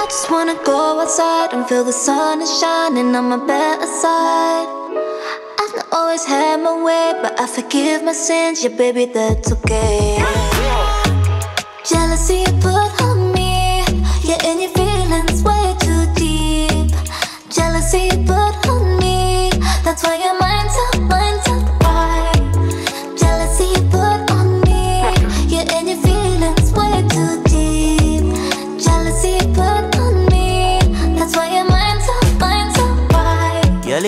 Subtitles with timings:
[0.00, 4.68] I just wanna go outside and feel the sun is shining on my better side.
[5.60, 10.22] I've not always had my way, but I forgive my sins, yeah, baby, that's okay.
[11.84, 13.82] Jealousy you put on me,
[14.22, 16.94] yeah, and your feelings way too deep.
[17.50, 19.50] Jealousy you put on me,
[19.82, 20.27] that's why your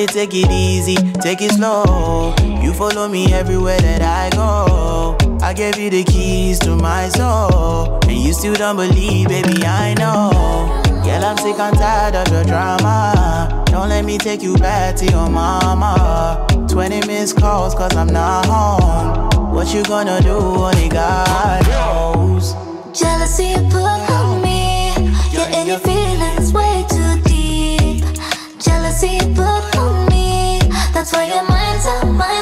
[0.00, 2.34] Girl, take it easy, take it slow.
[2.62, 5.18] You follow me everywhere that I go.
[5.42, 7.98] I gave you the keys to my soul.
[8.08, 10.80] And you still don't believe, baby, I know.
[11.04, 13.62] Girl, I'm sick and tired of your drama.
[13.66, 16.46] Don't let me take you back to your mama.
[16.70, 19.52] 20 missed calls, cause I'm not home.
[19.52, 22.54] What you gonna do, only God knows.
[22.98, 24.09] Jealousy put
[31.00, 32.04] That's where your mind's at.
[32.12, 32.39] Mind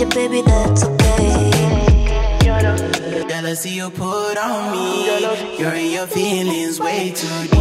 [0.00, 1.50] yeah, baby, that's okay.
[3.28, 5.58] Jealousy you put on me.
[5.58, 7.60] You're in your feelings way too deep.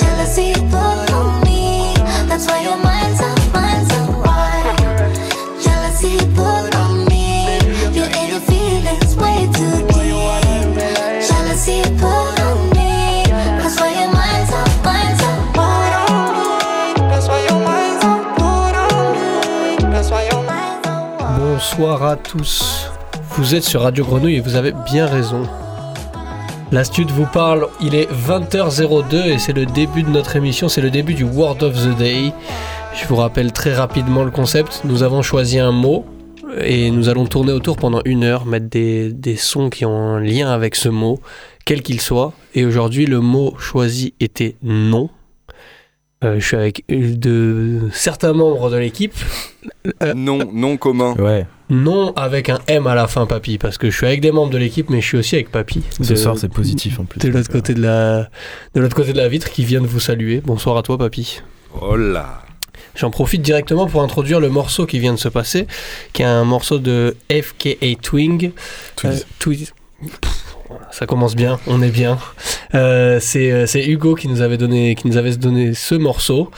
[0.00, 1.94] Jealousy you put on me,
[2.28, 3.67] that's why your mind's up, mind's
[21.78, 22.90] Bonsoir à tous.
[23.36, 25.44] Vous êtes sur Radio Grenouille et vous avez bien raison.
[26.72, 30.90] L'Astude vous parle, il est 20h02 et c'est le début de notre émission, c'est le
[30.90, 32.32] début du Word of the Day.
[33.00, 34.80] Je vous rappelle très rapidement le concept.
[34.84, 36.04] Nous avons choisi un mot
[36.60, 40.20] et nous allons tourner autour pendant une heure, mettre des, des sons qui ont un
[40.20, 41.20] lien avec ce mot,
[41.64, 42.32] quel qu'il soit.
[42.56, 45.10] Et aujourd'hui, le mot choisi était non.
[46.24, 49.14] Euh, je suis avec de certains membres de l'équipe.
[50.02, 51.14] Euh, Non, non commun.
[51.16, 54.32] Ouais, Non avec un M à la fin, papy, parce que je suis avec des
[54.32, 55.82] membres de l'équipe, mais je suis aussi avec papy.
[55.90, 57.20] ce De- soir c'est positif en plus.
[57.20, 58.28] De l'autre côté de la,
[58.74, 60.40] de l'autre côté de la vitre, qui vient de vous saluer.
[60.44, 61.40] Bonsoir à toi, papy.
[61.80, 62.42] Oh là.
[62.96, 65.68] J'en profite directement pour introduire le morceau qui vient de se passer,
[66.12, 68.50] qui est un morceau de FKA Twing.
[68.96, 69.12] Tweez.
[69.46, 70.06] Euh.
[70.20, 70.37] Pff,
[70.90, 72.18] Ça commence bien, on est bien.
[72.74, 76.50] Euh, c'est, euh, c'est Hugo qui nous avait donné, qui nous avait donné ce morceau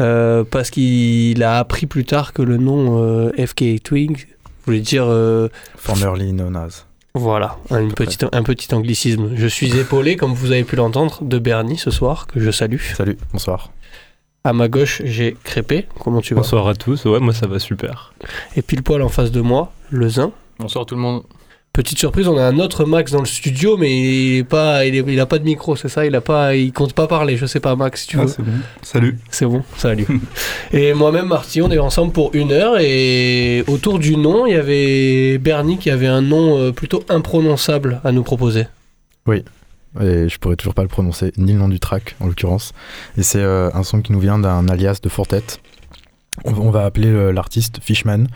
[0.00, 4.16] euh, parce qu'il a appris plus tard que le nom euh, FKA Twing
[4.64, 6.86] voulait dire euh, Formerly known as.
[7.14, 9.30] voilà, un, une peu petite, un petit anglicisme.
[9.34, 12.80] Je suis épaulé, comme vous avez pu l'entendre, de Bernie ce soir, que je salue.
[12.96, 13.72] Salut, bonsoir.
[14.44, 15.86] À ma gauche, j'ai Crépé.
[15.98, 16.40] Comment tu vas?
[16.42, 18.12] Bonsoir à tous, ouais, moi ça va super.
[18.56, 20.32] Et pile poil en face de moi, le Zin.
[20.58, 21.22] Bonsoir tout le monde.
[21.78, 24.96] Petite surprise, on a un autre Max dans le studio, mais il est pas, il,
[24.96, 27.36] est- il a pas de micro, c'est ça Il a pas, il compte pas parler.
[27.36, 28.26] Je sais pas, Max, si tu veux.
[28.26, 28.50] c'est bon.
[28.82, 29.18] Salut.
[29.30, 30.04] c'est bon, salut.
[30.72, 34.56] et moi-même, Marty, on est ensemble pour une heure et autour du nom, il y
[34.56, 38.66] avait Bernie qui avait un nom euh, plutôt imprononçable à nous proposer.
[40.00, 42.72] Et je pourrais toujours pas le prononcer, ni le nom du track en l'occurrence.
[43.16, 45.44] Et c'est euh, un son qui nous vient d'un alias de Fortet.
[46.44, 48.26] On, on va appeler euh, l'artiste Fishman.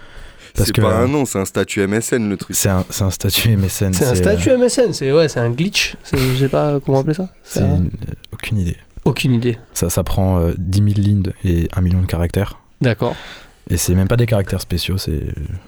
[0.54, 2.54] Parce C'est que pas euh, un nom, c'est un statut MSN le truc.
[2.54, 3.92] c'est un, c'est un statut MSN.
[3.94, 5.96] C'est un euh, statut MSN, c'est ouais, c'est un glitch.
[6.04, 7.28] C'est- Je sais pas comment appeler ça.
[7.42, 8.76] c'est C'est un- une- euh, aucune idée.
[9.04, 9.58] Aucune idée.
[9.74, 12.58] Ça, ça prend euh, 10 000 lignes et 1 million de caractères.
[12.80, 13.16] D'accord.
[13.70, 15.22] Et c'est même pas des caractères spéciaux, c'est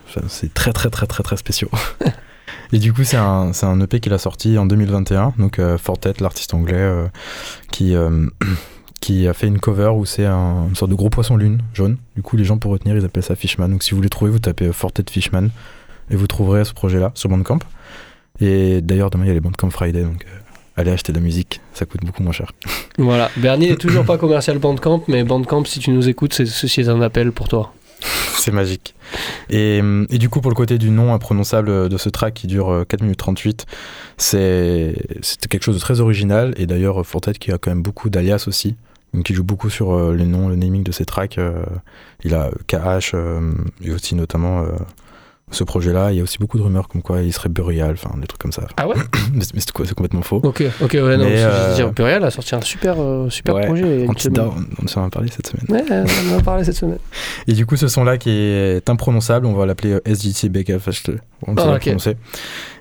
[0.08, 1.70] enfin, c'est très très très très très spéciaux.
[2.72, 5.78] et du coup, c'est un, c'est un EP qu'il a sorti en 2021, donc euh,
[5.78, 7.06] Fortet, l'artiste anglais, euh,
[7.70, 8.26] qui, euh,
[9.04, 11.98] qui a fait une cover où c'est un- une sorte de gros poisson lune jaune.
[12.16, 13.68] Du coup, les gens pour retenir, ils appellent ça Fishman.
[13.68, 15.48] Donc si vous voulez trouver, vous tapez euh, Fortet Fishman
[16.10, 17.58] et vous trouverez ce projet-là sur Bandcamp.
[18.40, 20.38] Et d'ailleurs, demain, il y a les Bandcamp Friday, donc euh,
[20.76, 22.50] allez acheter de la musique, ça coûte beaucoup moins cher.
[22.98, 23.30] Voilà.
[23.36, 26.88] Bernie n'est toujours pas commercial Bandcamp, mais Bandcamp, si tu nous écoutes, c'est- ceci est
[26.88, 27.72] un appel pour toi.
[28.38, 28.94] C'est magique.
[29.50, 32.46] Et, euh, et du coup, pour le côté du nom imprononçable de ce track qui
[32.46, 33.64] dure euh, 4 minutes 38,
[34.18, 36.52] c'est c'était quelque chose de très original.
[36.58, 38.76] Et d'ailleurs, Fortet qui a quand même beaucoup d'alias aussi,
[39.14, 41.38] Donc il joue beaucoup sur euh, les noms, le naming de ses tracks.
[41.38, 41.64] euh,
[42.24, 44.66] il a KH euh, et aussi notamment
[45.54, 46.12] ce projet-là.
[46.12, 48.40] Il y a aussi beaucoup de rumeurs comme quoi il serait Burial, enfin des trucs
[48.40, 48.66] comme ça.
[48.76, 48.96] Ah ouais
[49.34, 50.40] mais c'est complètement faux.
[50.42, 53.66] Ok, ok, ouais, non, Mais, euh, dire, Burial a sorti un super, euh, super Ouais,
[53.66, 54.06] projet.
[54.08, 55.66] on, on s'en a parlé cette semaine.
[55.68, 55.84] Ouais,
[56.30, 56.98] on en a parlé cette semaine.
[57.48, 61.10] Et du coup, ce son-là qui est imprononçable, on va l'appeler euh, SGT Backfast.
[61.46, 61.80] On Ah, sait ok.
[61.80, 62.16] prononcer.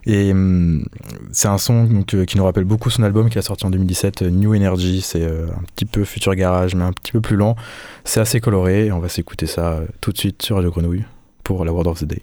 [0.06, 0.86] Et hum,
[1.32, 3.70] c'est un son donc, euh, qui nous rappelle beaucoup son album qui a sorti en
[3.70, 5.02] 2017, euh, New Energy.
[5.02, 7.56] C'est euh, un petit peu futur garage, mais un petit peu plus lent.
[8.04, 8.92] C'est assez coloré.
[8.92, 11.06] On va s'écouter ça euh, tout de suite sur Radio Grenouille
[11.44, 12.22] pour la Word of the Day.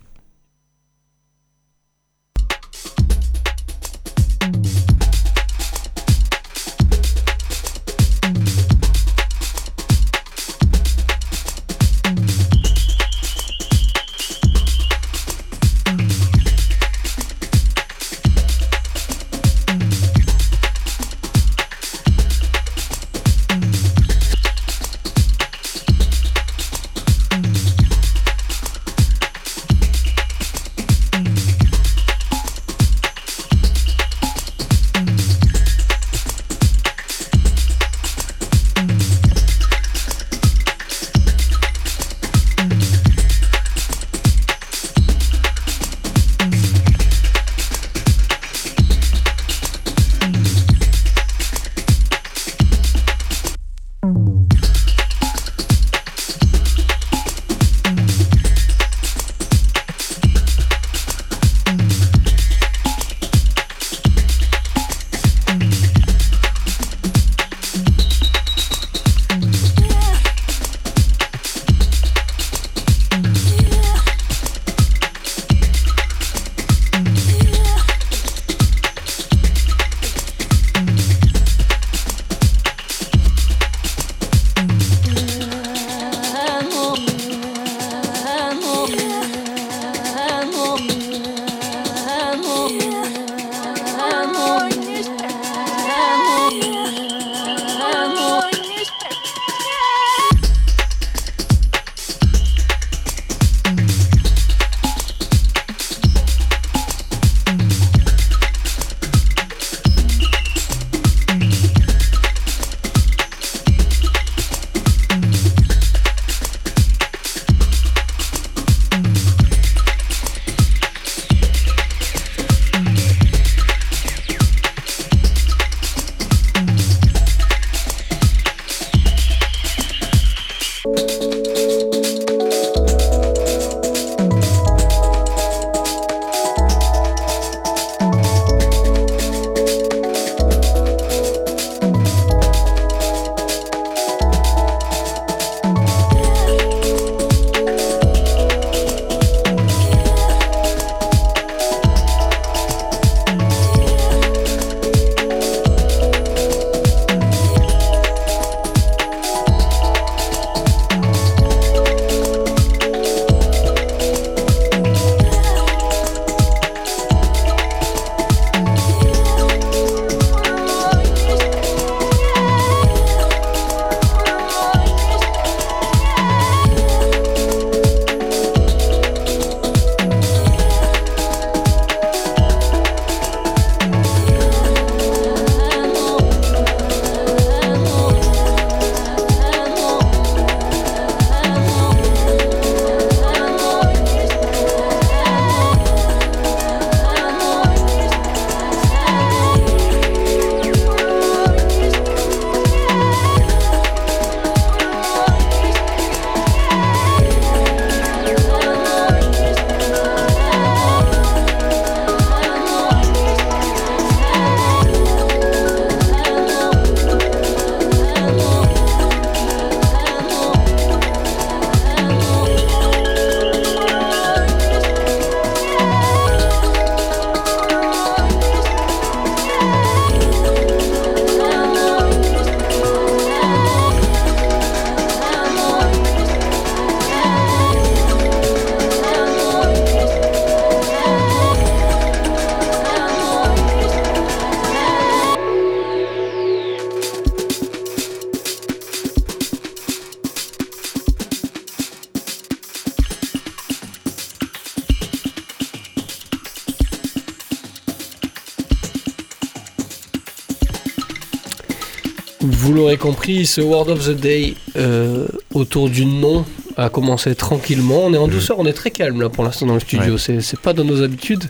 [263.00, 266.44] Compris, ce Word of the Day euh, autour du nom
[266.76, 268.04] a commencé tranquillement.
[268.04, 268.32] On est en Mhm.
[268.34, 270.16] douceur, on est très calme là pour l'instant dans le studio.
[270.18, 271.44] C'est, c'est pas dans nos habitudes,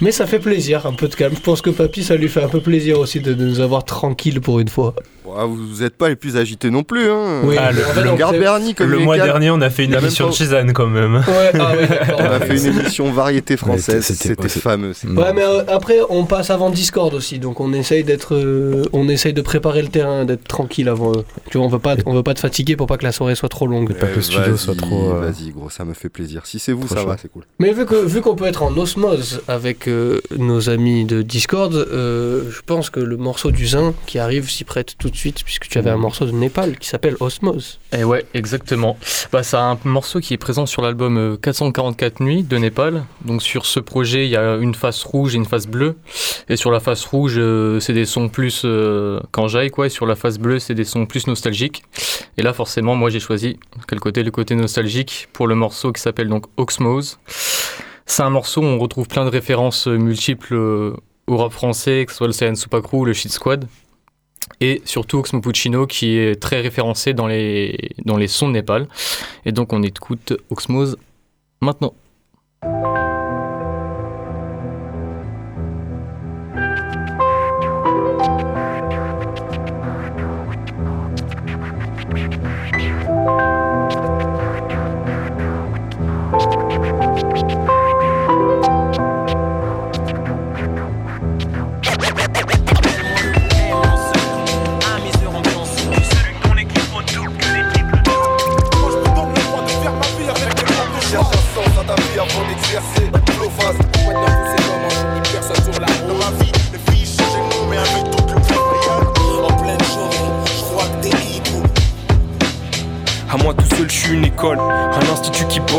[0.00, 1.34] mais ça fait plaisir, un peu de calme.
[1.36, 3.84] Je pense que Papy, ça lui fait un peu plaisir aussi de, de nous avoir
[3.84, 4.94] tranquille pour une fois.
[5.36, 8.90] Ouais, vous n'êtes pas les plus agités non plus, hein Oui, Ah, le- Bernie comme
[8.90, 11.16] Le mois dernier, on a fait une émission pas- de Cézanne quand même.
[11.16, 11.86] Ouais, ah oui.
[12.18, 14.92] On a fait une émission variété française, c'était- fameux.
[15.04, 19.08] Ouais, mais euh, après, on passe avant Discord aussi, donc on essaye d'être, euh, on
[19.08, 21.12] essaye de préparer le terrain, d'être tranquille avant.
[21.12, 23.12] euh, tu vois, on veut pas, on veut pas te fatiguer pour pas que la
[23.12, 23.92] soirée soit trop longue.
[23.94, 26.42] pas que le studio Vas-y, soit trop, euh, Vas-y, gros, ça me fait plaisir.
[26.46, 27.08] Si c'est vous, trop ça chaud.
[27.08, 27.42] va, c'est cool.
[27.58, 31.74] Mais vu que vu qu'on peut être en osmose avec euh, nos amis de Discord,
[31.74, 35.25] euh, je pense que le morceau du Zin qui arrive s'y prête tout de suite,
[35.32, 37.78] puisque tu avais un morceau de Népal qui s'appelle Osmose.
[37.92, 38.96] Et ouais, exactement.
[39.32, 43.04] Bah, c'est un morceau qui est présent sur l'album euh, 444 Nuits de Népal.
[43.24, 45.96] Donc sur ce projet, il y a une face rouge et une face bleue.
[46.48, 49.20] Et sur la face rouge, euh, c'est des sons plus euh,
[49.72, 49.86] quoi.
[49.86, 51.82] Et sur la face bleue, c'est des sons plus nostalgiques.
[52.38, 54.22] Et là, forcément, moi, j'ai choisi quel côté?
[54.22, 57.18] Le côté nostalgique pour le morceau qui s'appelle donc Oxmose.
[58.06, 62.04] C'est un morceau où on retrouve plein de références euh, multiples euh, au rap français,
[62.06, 63.66] que ce soit le Saiyan Supakru ou le Shit Squad.
[64.60, 67.76] Et surtout Oxmo Puccino qui est très référencé dans les,
[68.28, 68.88] sons de Népal.
[69.44, 70.96] Et donc on écoute Oxmose
[71.60, 71.94] maintenant.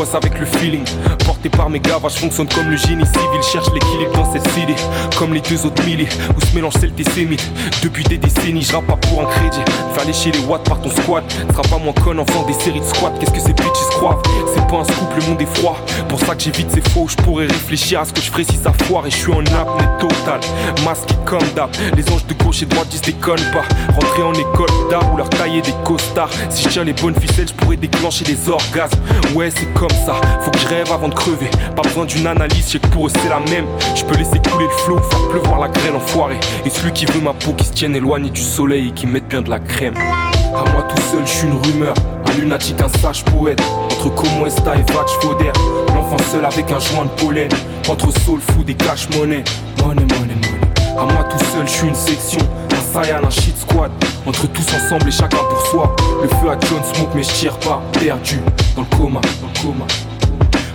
[0.08, 0.84] Sabik le feeling.
[1.24, 3.42] Porté par mes je fonctionne comme le génie civil.
[3.52, 4.74] Cherche l'équilibre dans cette cité,
[5.16, 7.46] comme les deux autres milliers où se mélangent celles et sémites.
[7.82, 9.60] Depuis des décennies, je pas pour un crédit.
[9.94, 11.24] Fais lécher les watts par ton squat.
[11.50, 13.12] Sera pas moins con en faisant des séries de squats.
[13.18, 14.20] Qu'est-ce que ces bitches croient?
[14.54, 15.76] C'est pas un scoop, le monde est froid.
[16.08, 18.56] Pour ça que j'évite ces faux, je pourrais réfléchir à ce que je ferais si
[18.56, 19.06] ça foire.
[19.06, 20.40] Et je suis en apnée totale,
[20.84, 21.70] masqué comme d'hab.
[21.96, 23.64] Les anges de gauche et droite disent déconne pas.
[23.94, 26.30] Rentrer en école d'art ou leur tailler des costards.
[26.50, 28.98] Si je tiens les bonnes ficelles, je pourrais déclencher des orgasmes.
[29.34, 31.50] Ouais, c'est comme ça, faut que je rêve avant de crever.
[31.76, 33.66] Pas besoin d'une analyse, je que pour eux c'est la même.
[33.94, 36.38] Je peux laisser couler le flot, faire pleuvoir la graine enfoirée.
[36.64, 39.28] Et celui qui veut ma peau qui se tienne éloigné du soleil et qui mette
[39.28, 39.94] bien de la crème.
[39.96, 41.94] À moi tout seul, je suis une rumeur,
[42.26, 43.62] un lunatique, un sage poète.
[43.84, 45.52] Entre Como Esta et Vatch Fauder,
[45.94, 47.48] l'enfant seul avec un joint de pollen.
[47.88, 49.44] Entre soul food et cash money,
[49.82, 50.68] money, money, money.
[50.98, 52.40] À moi tout seul, je suis une section,
[52.72, 53.90] un Saiyan, un shit squad.
[54.26, 55.96] Entre tous ensemble et chacun pour soi.
[56.22, 58.40] Le feu à John Smoke, mais je tire pas, perdu
[58.74, 59.86] dans le coma, dans le coma.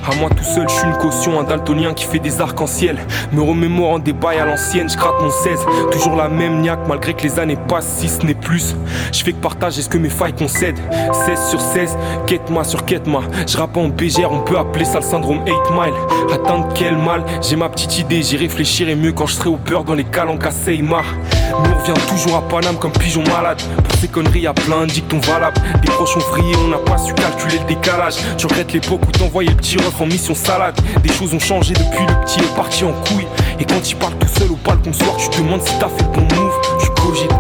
[0.06, 2.98] À moi tout seul, je suis une caution, un daltonien qui fait des arcs-en-ciel.
[3.32, 5.66] Me remémorant des bails à l'ancienne, je gratte mon 16.
[5.92, 8.76] Toujours la même niaque, malgré que les années passent, si ce n'est plus.
[9.14, 10.80] Je fais que partager ce que mes failles concèdent.
[11.26, 13.24] 16 sur 16, quête-moi sur quête-moi.
[13.48, 15.94] Je rappe en BGR, on peut appeler ça le syndrome 8 mile.
[16.34, 19.86] Atteindre quel mal J'ai ma petite idée, j'y réfléchirai mieux quand je serai au beurre
[19.86, 21.06] dans les calanques à Seymar.
[21.50, 23.62] Mais on revient toujours à Paname comme pigeon malade.
[23.88, 25.62] Pour ces conneries, y'a plein dictons valables.
[25.82, 28.16] Des proches ont vrillé, on n'a pas su calculer le décalage.
[28.38, 30.80] Je regrette l'époque où t'envoyais le petit ref en mission salade.
[31.02, 33.28] Des choses ont changé depuis le petit est parti en couille.
[33.60, 36.04] Et quand il parle tout seul au balcon soir, tu te demandes si t'as fait
[36.04, 36.54] le bon move.
[36.82, 37.32] Tu cogites.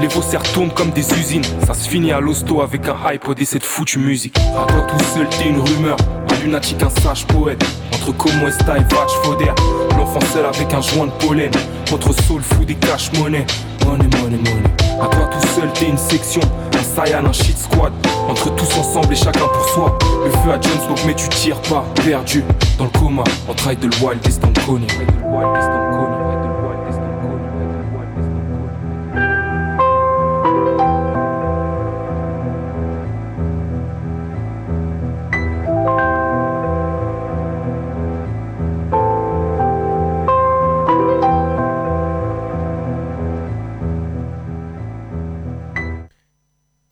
[0.00, 1.44] Les faussaires tournent comme des usines.
[1.66, 4.38] Ça se finit à l'hosto avec un iPod et cette foutue musique.
[4.38, 5.96] À toi tout seul, t'es une rumeur.
[6.32, 7.62] Un lunatique, un sage poète.
[7.94, 9.52] Entre Como et Vatch Fauder.
[9.98, 11.50] L'enfant seul avec un joint de pollen.
[11.92, 13.44] Entre soul food et cash money.
[13.84, 14.38] Money, money.
[15.00, 16.40] À toi tout seul, t'es une section.
[16.78, 17.92] Un Saiyan, un shit squad.
[18.28, 19.98] Entre tous ensemble et chacun pour soi.
[20.24, 21.84] Le feu à Jones, donc mais tu tires pas.
[22.04, 22.44] Perdu
[22.78, 23.24] dans le coma.
[23.48, 24.86] Entre Idlewild et Stanconi.
[24.86, 26.09] Idlewild et Stanconi.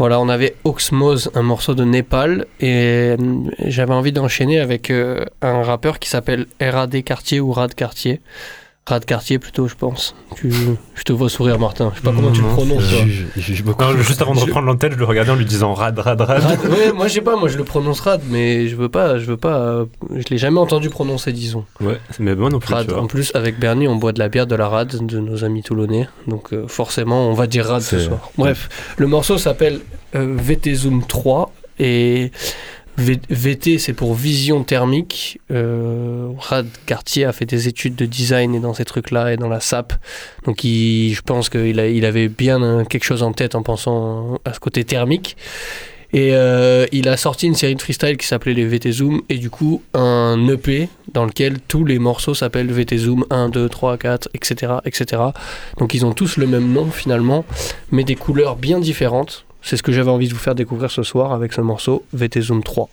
[0.01, 3.17] Voilà, on avait Oxmose, un morceau de Népal, et
[3.67, 8.21] j'avais envie d'enchaîner avec euh, un rappeur qui s'appelle RAD Cartier ou Rad Cartier.
[8.89, 10.15] Rad Cartier plutôt, je pense.
[10.37, 10.51] Tu,
[10.95, 11.91] je te vois sourire, Martin.
[11.95, 12.85] Je sais pas comment tu le Non, prononces.
[12.89, 13.87] toi.
[13.93, 16.43] Non, juste avant de reprendre l'antenne, je le regardais en lui disant rad, rad, rad.
[16.43, 19.19] Rad, ouais, moi, je sais pas, moi je le prononce Rad, mais je veux pas,
[19.19, 19.85] je veux pas, euh,
[20.17, 21.65] je l'ai jamais entendu prononcer, disons.
[21.81, 22.73] Ouais, mais moi non plus.
[22.73, 22.87] Rad.
[22.87, 23.03] tu vois.
[23.03, 25.63] En plus, avec Bernie, on boit de la bière de la Rad de nos amis
[25.63, 28.31] toulonnais, donc euh, forcément, on va dire Rad ce soir.
[28.39, 29.81] Bref, le morceau s'appelle
[30.15, 32.33] euh, VT Zoom 3 et
[32.99, 35.41] VT c'est pour vision thermique.
[35.51, 39.49] Euh, Rad Cartier a fait des études de design et dans ces trucs-là et dans
[39.49, 39.93] la SAP,
[40.45, 44.53] donc il, je pense qu'il avait bien euh, quelque chose en tête en pensant à
[44.53, 45.37] ce côté thermique.
[46.15, 49.37] Et euh, il a sorti une série de freestyle qui s'appelait les VT Zoom et
[49.37, 53.99] du coup un EP dans lequel tous les morceaux s'appellent VT Zoom 1, 2, 3,
[53.99, 55.23] 4, etc., etc.
[55.77, 57.45] Donc ils ont tous le même nom finalement,
[57.91, 59.45] mais des couleurs bien différentes.
[59.69, 62.41] C'est ce que j'avais envie de vous faire découvrir ce soir avec ce morceau VT
[62.41, 62.89] Zoom 3.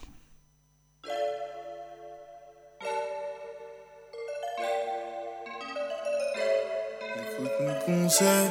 [7.16, 8.50] Écoute mes conseils,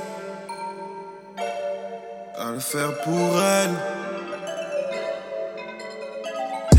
[2.38, 4.03] à le faire pour elle.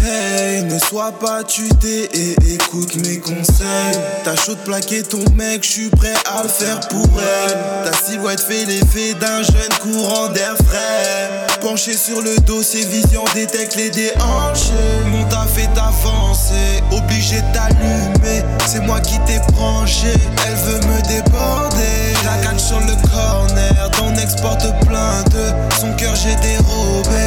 [0.06, 3.98] Ne sois pas tuté et écoute mes conseils.
[4.24, 7.58] T'as chaud de plaquer ton mec, je suis prêt à le faire pour elle.
[7.90, 11.48] Ta silhouette fait l'effet d'un jeune courant d'air frais.
[11.62, 14.74] Penché sur le dossier, vision détecte les déhanchés.
[15.08, 18.44] Mon taf est avancé, obligé d'allumer.
[18.68, 20.14] C'est moi qui t'ai branché,
[20.46, 22.14] elle veut me déborder.
[22.24, 25.24] La catch sur le corner, ton exporte plein.
[25.80, 27.26] Son cœur j'ai dérobé.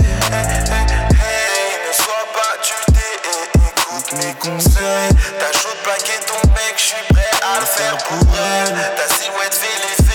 [4.57, 8.75] Chaud de plaquer ton mec, je suis prêt à le faire pour elle.
[8.97, 10.08] Ta silhouette fait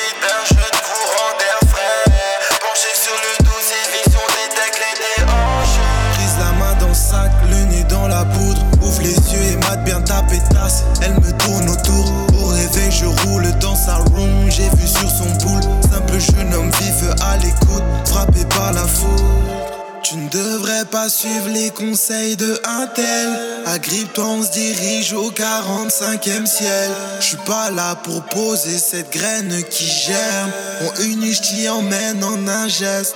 [20.34, 23.30] Devrais pas suivre les conseils de un tel.
[23.68, 26.90] Agrippe-toi, on se dirige au 45e ciel.
[27.20, 30.52] Je suis pas là pour poser cette graine qui germe.
[30.82, 33.16] On unit, je t'y emmène en un geste.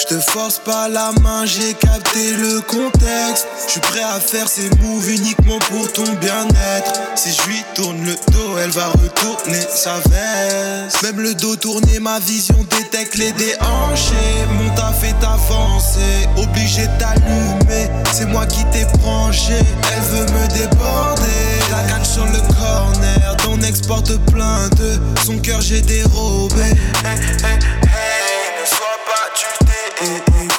[0.00, 3.46] Je te force pas la main, j'ai capté le contexte.
[3.66, 6.92] Je suis prêt à faire ces moves uniquement pour ton bien-être.
[7.16, 11.02] Si je lui tourne le dos, elle va retourner sa veste.
[11.02, 14.46] Même le dos tourné, ma vision détecte les déhanchés.
[14.52, 17.90] Mon taf est avancé, obligé d'allumer.
[18.10, 19.58] C'est moi qui t'ai branché,
[19.92, 21.60] elle veut me déborder.
[21.70, 24.98] La catch sur le corner, ton exporte plein de.
[25.26, 26.62] Son cœur j'ai dérobé.
[27.04, 27.99] Hey, hey, hey,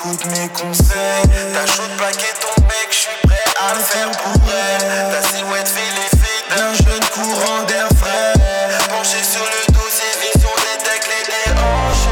[0.04, 1.30] écoute mes conseils.
[1.54, 5.12] T'as chaud de plaquer ton mec, je suis prêt à le faire pour elle.
[5.12, 8.34] Ta silhouette fait l'effet d'un jeune courant d'air frais.
[8.90, 12.08] Penché sur le dossier, vision détecte les déhanches.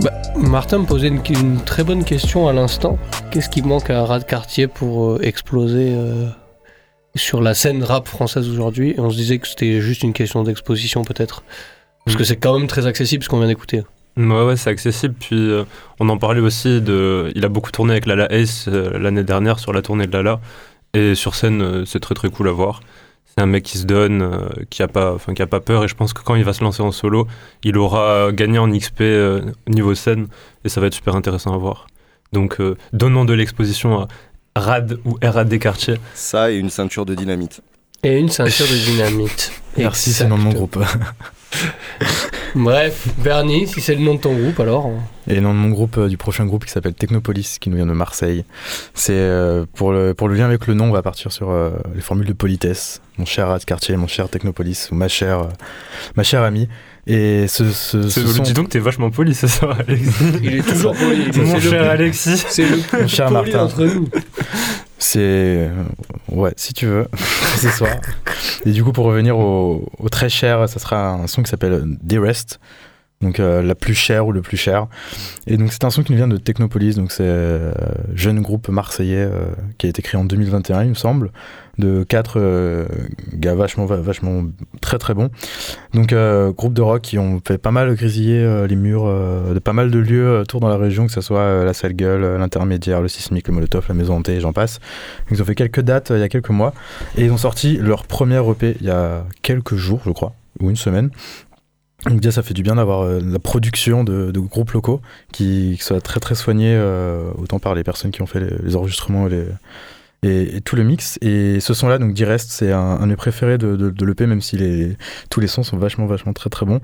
[0.00, 2.98] Bah, Martin me posait une, très bonne question à l'instant.
[3.30, 6.28] Qu'est-ce qui manque à Rad Cartier pour euh, exploser euh,
[7.16, 10.42] sur la scène rap française aujourd'hui Et on se disait que c'était juste une question
[10.42, 11.44] d'exposition peut-être.
[12.04, 13.82] Parce que c'est quand même très accessible ce qu'on vient d'écouter.
[14.16, 15.14] Ouais, ouais, c'est accessible.
[15.18, 15.64] Puis euh,
[16.00, 17.32] on en parlait aussi de.
[17.34, 20.40] Il a beaucoup tourné avec Lala Ace euh, l'année dernière sur la tournée de Lala.
[20.92, 22.80] Et sur scène, euh, c'est très très cool à voir.
[23.24, 25.82] C'est un mec qui se donne, qui a pas, enfin qui a pas peur.
[25.82, 27.26] Et je pense que quand il va se lancer en solo,
[27.64, 29.02] il aura gagné en XP
[29.66, 30.28] niveau scène.
[30.64, 31.88] Et ça va être super intéressant à voir.
[32.32, 32.60] Donc
[32.92, 34.08] donnons de l'exposition à
[34.56, 35.96] Rad ou RAD Quartier.
[36.14, 37.60] Ça et une ceinture de dynamite.
[38.04, 39.50] Et une ceinture de dynamite.
[39.76, 40.78] Merci, c'est le nom de mon groupe.
[42.54, 44.90] Bref, Bernie, si c'est le nom de ton groupe alors.
[45.26, 47.76] Et le nom de mon groupe, euh, du prochain groupe qui s'appelle Technopolis, qui nous
[47.76, 48.44] vient de Marseille.
[48.94, 51.70] C'est euh, pour, le, pour le lien avec le nom, on va partir sur euh,
[51.94, 53.00] les formules de politesse.
[53.18, 55.48] Mon cher Rad Cartier, mon cher Technopolis, ou ma chère, euh,
[56.16, 56.68] ma chère amie.
[57.06, 60.10] Et ce, ce, ce sont- Dis donc, t'es vachement poli ce soir, Alexis.
[60.42, 61.30] Il est toujours poli.
[61.36, 62.44] Mon cher Alexis.
[62.48, 63.64] C'est le plus Mon cher poli Martin.
[63.64, 64.08] entre nous.
[64.98, 65.20] C'est.
[65.20, 65.70] euh,
[66.30, 67.06] Ouais, si tu veux,
[67.58, 67.96] ce soir.
[68.66, 71.82] Et du coup, pour revenir au, au très cher, ça sera un son qui s'appelle
[72.02, 72.58] Dearest.
[73.24, 74.86] Donc, euh, la plus chère ou le plus cher.
[75.46, 76.94] Et donc, c'est un son qui nous vient de Technopolis.
[76.94, 77.72] Donc, c'est euh,
[78.14, 79.46] jeune groupe marseillais euh,
[79.78, 81.32] qui a été créé en 2021, il me semble.
[81.76, 82.86] De quatre euh,
[83.32, 84.44] gars vachement, va- vachement
[84.80, 85.30] très très bons.
[85.94, 86.14] Donc,
[86.56, 89.98] groupe de rock qui ont fait pas mal grésiller les murs de pas mal de
[89.98, 93.54] lieux autour dans la région, que ce soit la Sale Gueule, l'Intermédiaire, le Sismique, le
[93.54, 94.78] Molotov, la Maison Hantée, j'en passe.
[95.32, 96.74] Ils ont fait quelques dates il y a quelques mois
[97.16, 100.70] et ils ont sorti leur premier EP il y a quelques jours, je crois, ou
[100.70, 101.10] une semaine.
[102.06, 105.00] Donc déjà, ça fait du bien d'avoir euh, la production de, de groupes locaux
[105.32, 108.52] qui, qui soit très très soignée, euh, autant par les personnes qui ont fait les,
[108.62, 109.46] les enregistrements et, les,
[110.22, 111.18] et, et tout le mix.
[111.22, 114.26] Et ce son-là, donc Direst, c'est un, un de mes préférés de, de, de l'EP,
[114.26, 114.96] même si les,
[115.30, 116.80] tous les sons sont vachement vachement très très bons.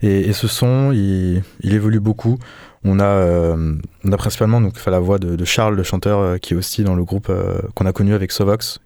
[0.00, 2.38] Et, et ce son, il, il évolue beaucoup.
[2.84, 6.54] On a, euh, on a principalement donc, la voix de, Charles, le chanteur, euh, qui
[6.54, 8.80] est aussi dans le groupe euh, qu'on a connu avec Sovox,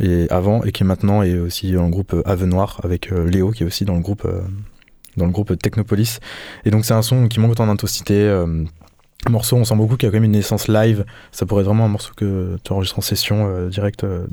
[0.00, 3.52] et avant et qui maintenant est aussi dans le groupe euh, Ave Noir avec Léo
[3.52, 4.40] qui est aussi dans le groupe euh,
[5.16, 6.20] dans le groupe Technopolis.
[6.64, 8.64] Et donc c'est un son qui manque autant d'intensité euh,
[9.28, 11.04] morceau on sent beaucoup qu'il y a quand même une essence live.
[11.32, 14.26] Ça pourrait être vraiment un morceau que tu enregistres en session euh, direct euh,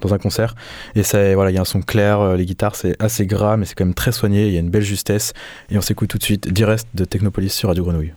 [0.00, 0.54] dans un concert.
[0.94, 3.64] Et ça voilà il y a un son clair les guitares c'est assez gras mais
[3.64, 4.48] c'est quand même très soigné.
[4.48, 5.32] Il y a une belle justesse.
[5.70, 8.12] Et on s'écoute tout de suite Direct de Technopolis sur Radio Grenouille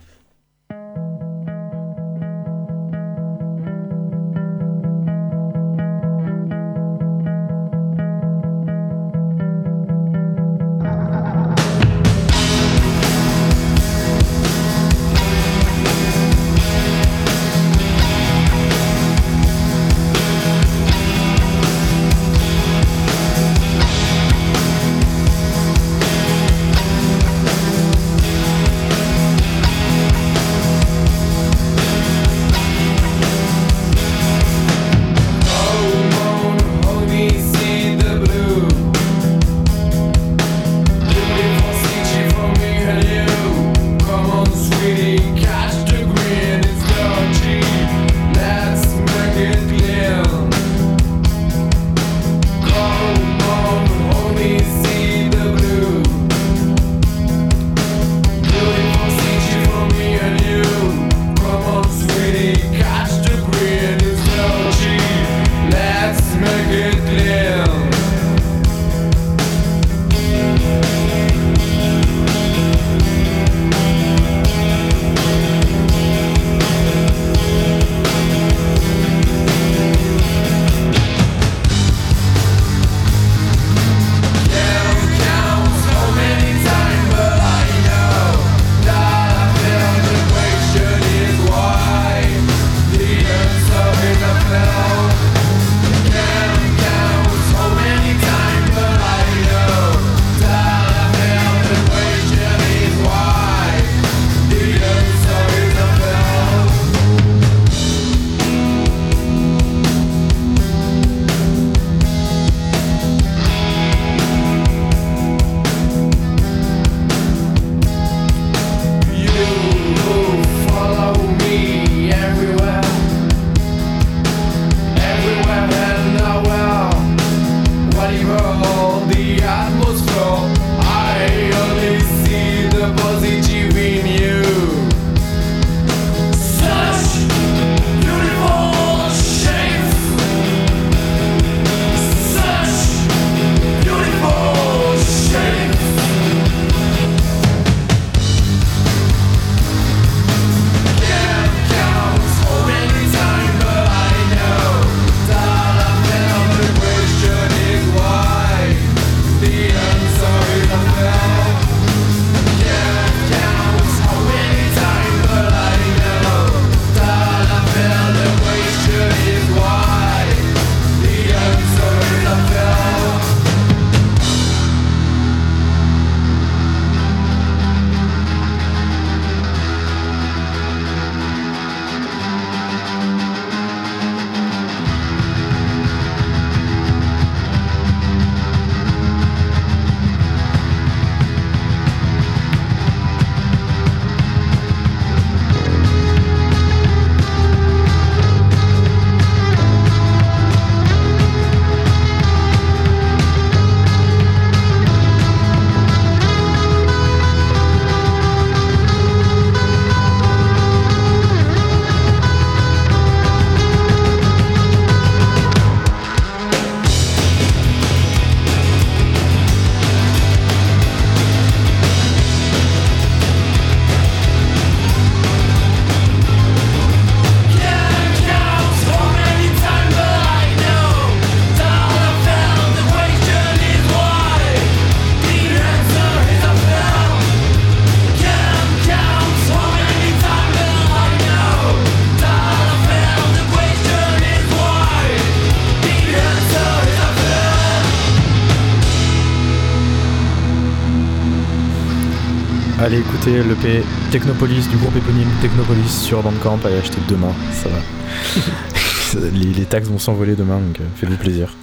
[252.88, 259.20] allez écouter l'EP Technopolis du groupe éponyme Technopolis sur Bandcamp, allez acheter demain, ça va.
[259.34, 261.54] les, les taxes vont s'envoler demain, donc euh, faites-vous plaisir.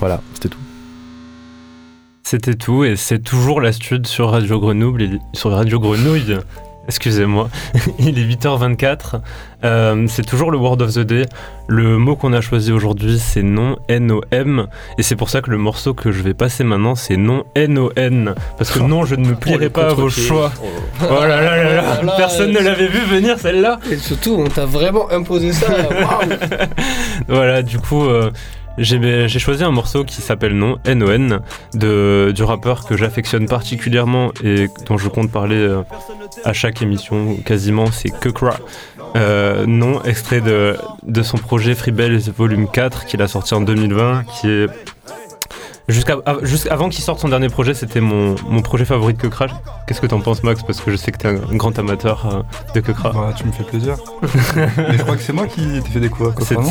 [0.00, 0.58] Voilà, c'était tout.
[2.24, 6.38] C'était tout et c'est toujours l'astude sur Radio Grenoble, sur Radio Grenouille.
[6.86, 7.48] Excusez-moi,
[7.98, 9.20] il est 8h24.
[9.64, 11.24] Euh, c'est toujours le Word of the Day.
[11.66, 14.66] Le mot qu'on a choisi aujourd'hui, c'est non, N-O-M.
[14.98, 18.34] Et c'est pour ça que le morceau que je vais passer maintenant, c'est non, N-O-N.
[18.58, 20.52] Parce que non, je ne me plierai pas à vos choix.
[21.00, 23.78] Oh là là là là, personne ne l'avait vu venir celle-là.
[23.90, 25.66] Et surtout, on t'a vraiment imposé ça.
[27.28, 28.04] Voilà, du coup.
[28.04, 28.30] euh,
[28.78, 31.40] j'ai choisi un morceau qui s'appelle Non, N-O-N,
[31.74, 35.82] de, du rappeur que j'affectionne particulièrement et dont je compte parler euh,
[36.44, 38.56] à chaque émission, quasiment, c'est Kukra.
[39.16, 43.60] Euh, non, extrait de, de son projet Free Bells Volume 4 qu'il a sorti en
[43.60, 44.66] 2020, qui est.
[45.86, 49.46] Jusqu'à, av- jusqu'avant qu'il sorte son dernier projet, c'était mon, mon projet favori de Kukra.
[49.86, 50.62] Qu'est-ce que t'en penses, Max?
[50.62, 52.42] Parce que je sais que t'es un, un grand amateur euh,
[52.74, 53.10] de Kukra.
[53.12, 53.96] Bah, tu me fais plaisir.
[54.56, 56.62] Mais je crois que c'est moi qui t'ai fait découvrir non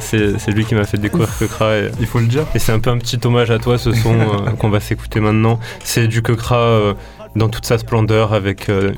[0.00, 1.76] c'est, lui qui m'a fait découvrir Kukra.
[1.78, 2.44] Et, Il faut le dire.
[2.54, 5.20] et c'est un peu un petit hommage à toi, ce son euh, qu'on va s'écouter
[5.20, 5.58] maintenant.
[5.82, 6.94] C'est du Kukra euh,
[7.36, 8.92] dans toute sa splendeur, avec euh,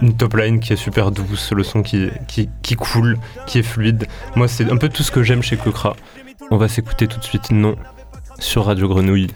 [0.00, 3.62] une top line qui est super douce, le son qui, qui, qui coule, qui est
[3.62, 4.06] fluide.
[4.36, 5.96] Moi, c'est un peu tout ce que j'aime chez Kukra.
[6.50, 7.76] On va s'écouter tout de suite Non
[8.42, 9.28] sur Radio Grenouille.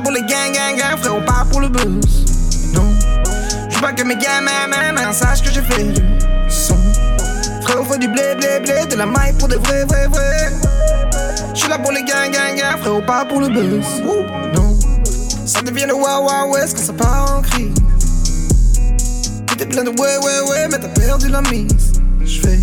[0.00, 2.24] Pour les gang, gang, gang, frérot, pas pour le buzz.
[2.72, 2.84] Non,
[3.68, 6.00] je pas que mes gamins, maman, sachent que j'ai fait du
[6.48, 6.76] son.
[7.62, 10.77] Frérot, faut du blé, blé, blé, de la maille pour de vrai, vrai, vrai.
[11.58, 13.84] Je suis là pour les gang, gang, gang, frérot, pas pour le buzz.
[14.54, 14.78] Non,
[15.44, 17.74] ça devient le wow, wow, west quand ça part en crise?
[19.44, 21.94] T'étais plein de ouais, ouais, ouais, mais t'as perdu la mise.
[22.24, 22.60] Je vais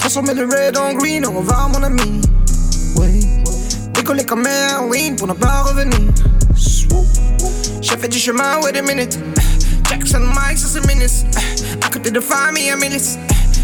[0.00, 2.20] transformer le red en green, au revoir, mon ami.
[2.96, 3.20] Ouais.
[3.94, 6.00] Décoller comme Erwin pour ne pas revenir.
[7.80, 9.16] J'ai fait du chemin, wait a minute.
[9.88, 11.24] Jackson Mike, ça c'est minutes.
[11.86, 13.16] À côté de famille, à milice.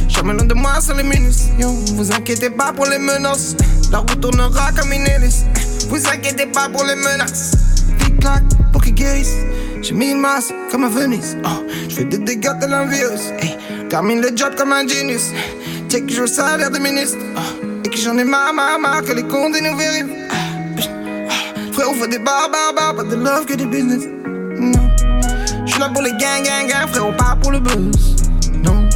[0.06, 1.42] Jamais loin de moi sans les minutes.
[1.58, 3.56] Yo, vous inquiétez pas pour les menaces.
[3.94, 5.44] La route tournera comme une hélice.
[5.88, 7.52] Vous inquiétez pas pour les menaces.
[8.00, 9.36] Tic-tac, pour qu'ils guérissent.
[9.82, 11.36] J'ai mis une masse comme à Venise.
[11.44, 13.30] Oh, je fais des dégâts de un virus.
[13.38, 13.56] Hey,
[13.88, 15.30] termine le job comme un genius.
[15.88, 17.18] Check que je salaire de ministre.
[17.36, 20.26] Oh, et que j'en ai marre, marre, marre que les ils nous vérifient.
[21.72, 24.08] Frère, on fait des bars, bars, pas de love que des business.
[24.58, 24.90] Non.
[25.66, 28.16] J'suis là pour les gang, gang, gang, frère, on part pour le buzz.
[28.60, 28.88] Non.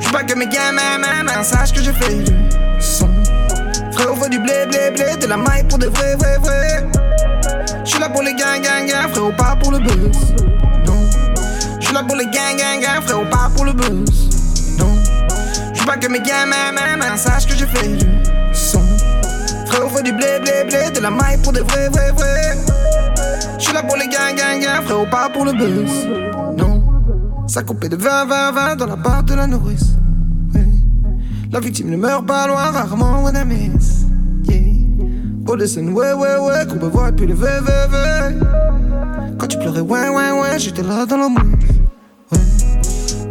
[0.00, 2.32] J'veux pas que mes gamins, maman, sachent que j'ai fait du
[2.80, 3.13] son.
[3.96, 6.86] On fait du blé, blé, blé, de la maille pour de vrai, vrai, vrai.
[7.84, 10.34] J'suis là pour les gang, gang, gang, frère, on part pour le buzz.
[10.86, 10.94] Non.
[11.80, 14.28] J'suis là pour les gang, gang, gang, frère, on part pour le buzz.
[14.78, 14.94] Non.
[15.72, 18.06] J'veux pas que mes gamins, maman, sachent que j'ai fait du
[18.52, 18.82] son.
[19.82, 22.58] On fait du blé, blé, blé, de la maille pour de vrai, vrai, vrai.
[23.58, 26.06] J'suis là pour les gang, gang, gang, frère, on part pour le buzz.
[26.56, 26.82] Non,
[27.48, 29.93] ça coupait de 20, 20, 20 dans la barre de la nourrice.
[31.54, 34.06] La victime ne meurt pas loin, rarement when I miss.
[34.42, 34.58] Yeah.
[35.46, 37.98] Oh, listen, ouais, ouais, ouais, qu'on me voit depuis le V, V, V.
[39.38, 41.42] Quand tu pleurais, ouais, ouais, ouais, j'étais là dans la mousse.
[42.32, 42.38] Ouais.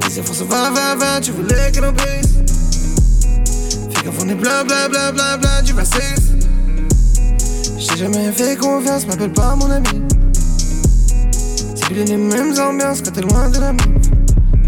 [0.07, 2.39] Les efforts sont 20, 20, 20, tu voulais que l'on brise.
[3.89, 5.99] Fais gaffe, on est bla, bla, bla, bla, bla, du passé.
[7.77, 10.01] J'ai jamais fait confiance, m'appelle pas mon ami.
[11.75, 13.85] C'est plus les mêmes ambiances quand t'es loin de la meuf.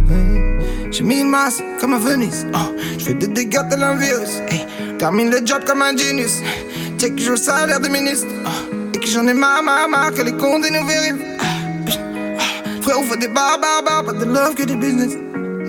[0.10, 0.90] Ouais.
[0.92, 2.48] J'ai mis masse comme à Venise.
[2.56, 6.42] Oh, je fais des dégâts de un termine le job comme un genius.
[6.98, 8.26] Check que je veux salaire de ministre.
[8.44, 11.38] Oh, et que j'en ai marre, marre, marre que les ils nous vérifient.
[11.40, 11.44] Ah,
[11.86, 11.98] pff,
[12.40, 15.14] ah, Frère, on fait des bars, bars, pas de love que des business.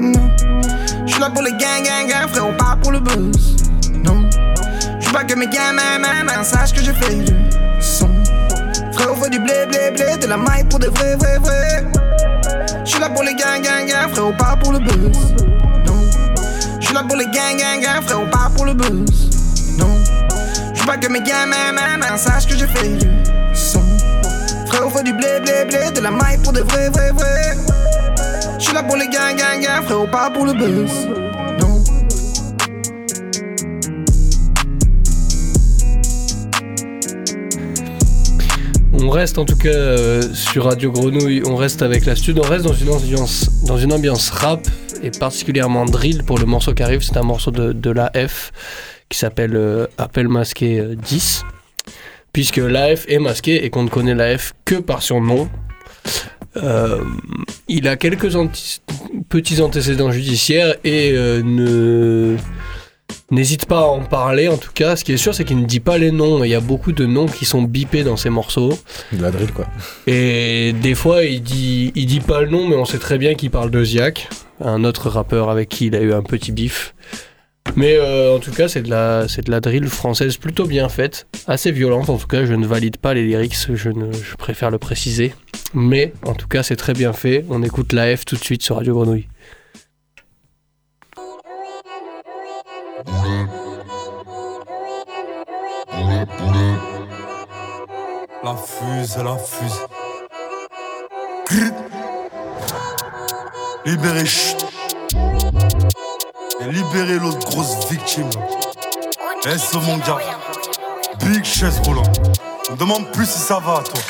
[0.01, 0.31] Non.
[1.05, 3.57] J'suis là pour les gang, gang, gang, frère, on part pour le buzz.
[4.03, 4.27] Non.
[5.01, 7.35] J'veux pas que mes gamins, maman, sachent que j'ai fait du
[7.79, 8.09] son.
[8.93, 11.85] Frère, on fait du blé, blé, blé, de la maille pour de vrai, vrai, vrai.
[12.87, 15.56] J'suis là pour les gang, gang, gang, frère, on part pour le buzz.
[16.97, 17.03] Non.
[17.03, 19.29] J'suis là pour les gang, gang, gang, frère, on part pour le buzz.
[19.79, 19.87] Non.
[20.75, 23.07] J'veux pas que mes gamins, maman, sachent que j'ai fait du
[23.55, 23.83] son.
[24.67, 27.57] Frère, on fait du blé, blé, blé, de la maille pour de vrai, vrai, vrai.
[28.59, 31.07] J'suis là pour les gang, gang, gang, frère, on part pour le buzz.
[31.61, 31.85] Non.
[38.99, 42.49] On reste en tout cas euh, sur Radio Grenouille, on reste avec la stud, on
[42.49, 44.67] reste dans une ambiance, dans une ambiance rap
[45.03, 47.03] et particulièrement drill pour le morceau qui arrive.
[47.03, 48.53] C'est un morceau de, de la F
[49.09, 51.45] qui s'appelle euh, Appel masqué euh, 10.
[52.33, 55.49] Puisque l'AF est masqué et qu'on ne connaît l'AF que par son nom.
[56.57, 57.03] Euh,
[57.69, 58.33] il a quelques
[59.29, 62.37] petits antécédents judiciaires et euh, ne
[63.31, 64.97] n'hésite pas à en parler en tout cas.
[64.97, 66.45] Ce qui est sûr, c'est qu'il ne dit pas les noms.
[66.45, 68.79] Il y a beaucoup de noms qui sont bipés dans ses morceaux.
[69.13, 69.67] De la drill, quoi.
[70.07, 73.35] Et des fois, il dit, il dit pas le nom, mais on sait très bien
[73.35, 74.29] qu'il parle de Ziak,
[74.61, 76.95] un autre rappeur avec qui il a eu un petit bif.
[77.75, 80.89] Mais euh, en tout cas, c'est de, la, c'est de la drill française plutôt bien
[80.89, 82.47] faite, assez violente en tout cas.
[82.47, 85.35] Je ne valide pas les lyrics, je, ne, je préfère le préciser.
[85.75, 87.45] Mais en tout cas, c'est très bien fait.
[87.51, 89.27] On écoute la F tout de suite sur Radio Grenouille.
[98.47, 99.81] La fuse, la fuse.
[103.85, 104.65] Libérez, chut.
[106.61, 108.31] Et libérer l'autre grosse victime.
[109.47, 110.21] Eh, ce mon gars.
[111.25, 112.05] Big chaise roulant.
[112.71, 114.01] On demande plus si ça va, toi.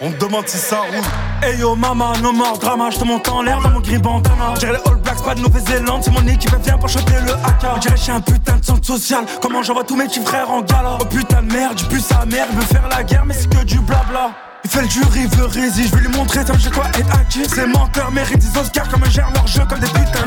[0.00, 1.04] On te demande si ça roule.
[1.42, 4.54] Hey yo mama, no more drama, je te monte en l'air dans mon gris bandana
[4.58, 7.74] Dirais les All Blacks, pas de Nouvelle-Zélande, c'est mon équipe, vient pour choper le haka
[7.76, 10.24] On dirait que je suis un putain de centre social, comment j'envoie tous mes petits
[10.24, 10.98] frères en gala?
[11.00, 13.48] Oh putain de merde, du plus sa mère, il veut faire la guerre, mais c'est
[13.48, 14.30] que du blabla.
[14.64, 17.46] Il fait le jury, veut résiste, je vais lui montrer que j'ai quoi être actif
[17.48, 20.26] Ces menteurs méritent des Oscars comme je gère leur jeu comme des putains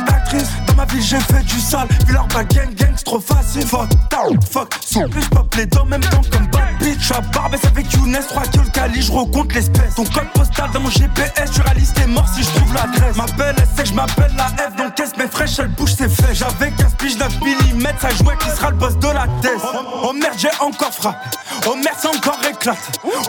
[0.67, 3.65] Dans ma vie j'ai fait du sale, vu leur gang gang c'est trop facile.
[3.65, 6.99] Fuck, down, fuck, son plus pop les en même temps comme bad bitch.
[6.99, 9.95] Je suis à Barbès avec Younes, 3 que le cali, je recompte l'espèce.
[9.95, 13.15] Ton code postal dans mon GPS, sur la liste est mort si je trouve l'adresse.
[13.15, 14.75] Ma belle elle sait que je m'appelle la F.
[14.77, 18.37] Donc caisse mes fraîches, elle bouge ses fesses J'avais 15 piges 9 mm, ça jouait
[18.37, 19.59] qui sera le boss de la tête
[20.03, 21.17] Oh, merde j'ai encore frappé,
[21.67, 22.77] oh merde c'est encore éclaté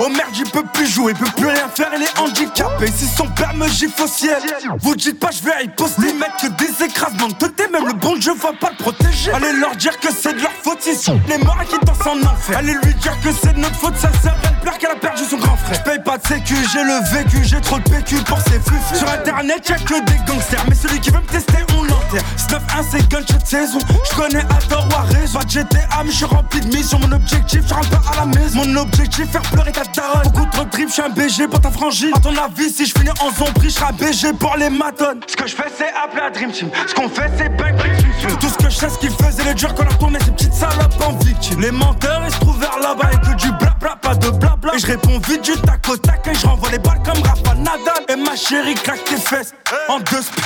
[0.01, 2.87] Oh merde il peut plus jouer, il peut plus rien faire, il est handicapé.
[2.95, 4.39] Si son père me gifle au ciel,
[4.81, 6.13] vous dites pas je vais y poster.
[6.13, 9.33] Mec que des écrasements de même le bon Dieu va pas le protéger.
[9.33, 12.21] Allez leur dire que c'est de leur faute, ils sont les morts qui dansent en
[12.23, 12.59] enfer.
[12.59, 15.23] Allez lui dire que c'est de notre faute, sa sœur elle pleure qu'elle a perdu
[15.25, 15.83] son grand frère.
[15.85, 18.97] Paye pas de sécu, j'ai le vécu, j'ai trop de PQ pour ces fufus.
[18.97, 22.25] Sur internet y'a que des gangsters, mais celui qui veut me tester on l'enterre.
[22.49, 23.79] 9-1 c'est gunshot saison,
[24.11, 26.77] je connais à tort ou à raison Pas de GTA mais je suis rempli de
[26.77, 28.63] mission, mon objectif je rentre pas à la maison.
[28.65, 30.23] Mon objectif faire pleurer ta daronne.
[30.33, 32.11] Beaucoup de drip, je suis un BG pour ta frangine.
[32.15, 35.21] À ton avis si je finis en zombie, je serai un BG pour les matones
[35.27, 38.39] Ce que je fais c'est appeler à Dream Team, ce qu'on fait c'est bang bang.
[38.39, 40.55] Tout ce que je sais ce qu'ils faisaient les durs qu'on a tourné ces petites
[40.55, 41.61] salopes en victime.
[41.61, 44.79] Les menteurs ils se trouvent vers là-bas et que du blabla, pas de blabla Et
[44.79, 48.05] je réponds vite du tac au tac et je renvoie les balles comme Rafa Nadal.
[48.11, 49.55] Et ma chérie claque tes fesses
[49.89, 50.37] en deux sp-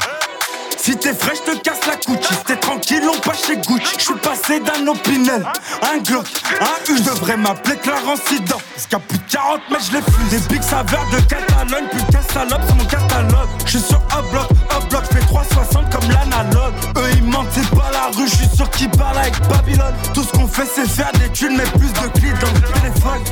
[0.83, 2.27] si t'es frais, je te casse la couche.
[2.27, 3.95] Si t'es tranquille, on passe chez Gucci.
[3.99, 5.47] Je suis passé d'un opinel,
[5.81, 6.27] un Glock,
[6.61, 6.97] un U.
[6.99, 8.57] Je devrais m'appeler Clarence Sedan.
[8.75, 10.31] Parce qu'à plus de 40 mètres, je les fuse.
[10.31, 13.49] Des big saveurs de Catalogne, putain salope, c'est mon catalogue.
[13.65, 16.75] Je suis sur Uplock, Uplock, je fais 360 comme l'analogue.
[16.97, 19.95] Eux ils mentent, c'est pas la rue, je suis sûr qu'ils parlent avec Babylone.
[20.15, 23.23] Tout ce qu'on fait, c'est faire des thunes, mais plus de clics dans le téléphone.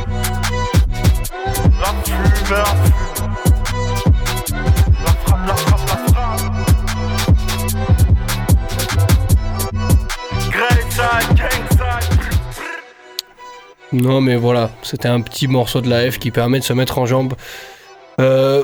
[1.81, 2.65] La la.
[5.47, 6.00] La frappe, la
[13.93, 16.99] Non, mais voilà, c'était un petit morceau de la F qui permet de se mettre
[16.99, 17.35] en jambe.
[18.21, 18.63] Euh,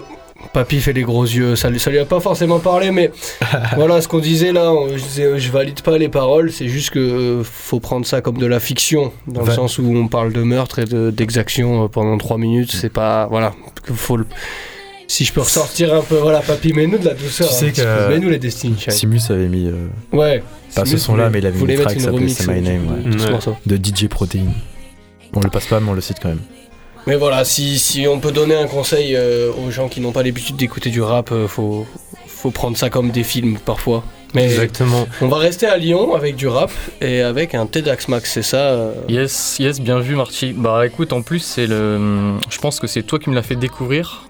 [0.52, 3.10] Papy fait les gros yeux, ça lui, ça lui a pas forcément parlé, mais
[3.76, 4.70] voilà ce qu'on disait là.
[4.72, 8.46] on- je, valide pas les paroles, c'est juste que euh, faut prendre ça comme de
[8.46, 12.16] la fiction, dans le sens où on parle de meurtre et de- d'exaction euh, pendant
[12.18, 12.70] 3 minutes.
[12.72, 13.26] C'est pas.
[13.28, 13.52] Voilà,
[13.94, 14.26] faut le-
[15.08, 17.48] Si je peux ressortir un peu, voilà, Papy, mets-nous de la douceur.
[17.48, 18.08] Tu sais petit que-.
[18.10, 18.92] Mets-nous les Destiny Child.
[18.92, 19.66] Simus avait mis.
[19.66, 20.42] euh, Ouais.
[20.76, 23.02] Pas ce son-là, mais il avait une track qui s'appelait C'est My Name,
[23.66, 24.46] de DJ Protein.
[25.34, 26.40] On le passe pas, mais on le cite quand même.
[27.06, 30.24] Mais voilà, si, si on peut donner un conseil euh, aux gens qui n'ont pas
[30.24, 31.86] l'habitude d'écouter du rap, euh, faut,
[32.26, 34.02] faut prendre ça comme des films parfois.
[34.34, 35.06] Mais Exactement.
[35.20, 38.56] on va rester à Lyon avec du rap et avec un TEDx Max, c'est ça
[38.56, 40.52] euh, Yes, yes, bien vu Marty.
[40.52, 42.34] Bah écoute, en plus, c'est le.
[42.50, 44.26] Je pense que c'est toi qui me l'as fait découvrir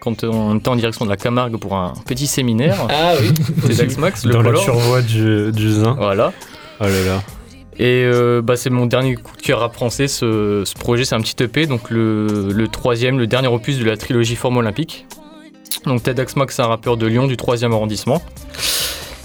[0.00, 2.76] quand on était en direction de la Camargue pour un petit séminaire.
[2.88, 3.32] Ah oui.
[3.66, 4.62] TEDx Max, le Dans la color.
[4.62, 5.94] survoie du, du Zin.
[5.98, 6.32] Voilà.
[6.80, 7.22] Oh là là.
[7.78, 10.08] Et euh, bah, c'est mon dernier coup de cœur rap français.
[10.08, 13.84] Ce, ce projet, c'est un petit EP, donc le, le troisième, le dernier opus de
[13.84, 15.06] la trilogie Forme Olympique.
[15.86, 18.20] Donc TEDx Max, c'est un rappeur de Lyon du 3 arrondissement.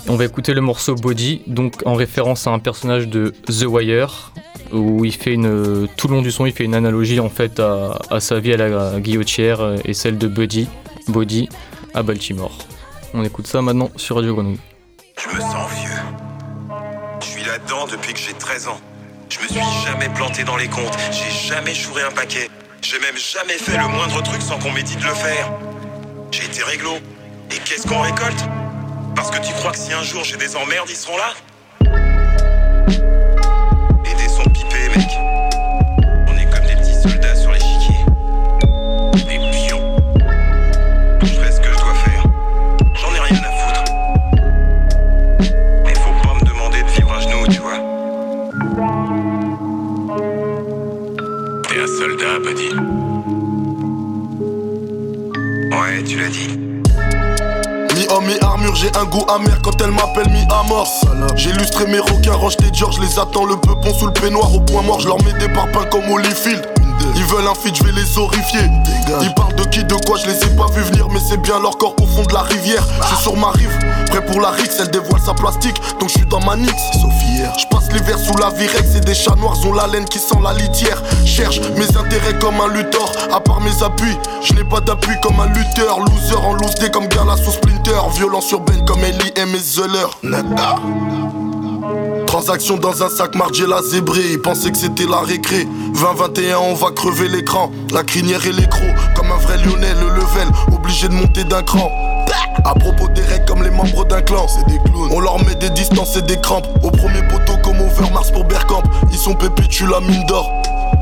[0.07, 4.31] On va écouter le morceau Body, donc en référence à un personnage de The Wire,
[4.71, 7.59] où il fait une, tout le long du son, il fait une analogie en fait
[7.59, 10.67] à, à sa vie à la guillotière et celle de Buddy,
[11.07, 11.49] Body
[11.95, 12.55] à Baltimore.
[13.15, 14.59] On écoute ça maintenant sur Radio Grenouille.
[15.17, 16.69] Je me sens vieux.
[17.21, 18.79] Je suis là-dedans depuis que j'ai 13 ans.
[19.29, 20.97] Je me suis jamais planté dans les comptes.
[21.11, 22.47] J'ai jamais chouré un paquet.
[22.81, 25.51] J'ai même jamais fait le moindre truc sans qu'on m'ait dit de le faire.
[26.31, 26.91] J'ai été réglo.
[27.49, 28.45] Et qu'est-ce qu'on récolte?
[29.15, 31.33] Parce que tu crois que si un jour j'ai des emmerdes, ils seront là
[34.05, 35.07] Et des sons pipés, mec.
[36.27, 37.95] On est comme des petits soldats sur l'échiquier.
[39.27, 39.97] Des pions.
[41.21, 42.23] Je fais ce que je dois faire.
[42.93, 43.83] J'en ai rien à foutre.
[45.85, 47.79] Mais faut pas me demander de vivre à genoux, tu vois.
[51.69, 52.69] T'es un soldat, Buddy.
[55.71, 56.54] Ouais, tu l'as dit.
[58.05, 60.87] Mi-homme, mi-armure, j'ai un goût amer quand elle m'appelle mi-amor.
[61.35, 64.59] J'ai illustré mes requins, range tes George, les attends le peupon sous le peignoir au
[64.59, 66.74] point mort, je leur mets des parpaings comme Holyfield.
[67.15, 68.69] Ils veulent un feat, je vais les horrifier.
[69.21, 71.59] Ils parlent de qui, de quoi, je les ai pas vus venir, mais c'est bien
[71.59, 72.83] leur corps au fond de la rivière.
[73.01, 73.77] Je suis sur ma rive,
[74.07, 76.73] prêt pour la rix, elle dévoile sa plastique, donc je suis dans ma nix.
[77.57, 80.37] Je passe l'hiver sous la virex et des chats noirs ont la laine qui sent
[80.43, 81.01] la litière.
[81.25, 85.39] Cherche mes intérêts comme un lutteur, à part mes appuis, je n'ai pas d'appui comme
[85.39, 85.99] un lutteur.
[85.99, 90.07] Loser en loose day comme Gala sous Splinter, violence urbaine comme Ellie et mes Zeller.
[92.35, 96.73] Transaction dans un sac mardi la zébré, ils pensaient que c'était la récré 20-21 on
[96.73, 98.83] va crever l'écran La crinière et l'écro,
[99.15, 101.89] comme un vrai Lionel Le level, obligé de monter d'un cran
[102.65, 105.11] à propos des règles comme les membres d'un clan, c'est des clowns.
[105.11, 106.67] On leur met des distances et des crampes.
[106.83, 108.81] Au premier poteau comme Overmars pour Berkamp.
[109.11, 110.51] Ils sont pépites, tu la mine d'or.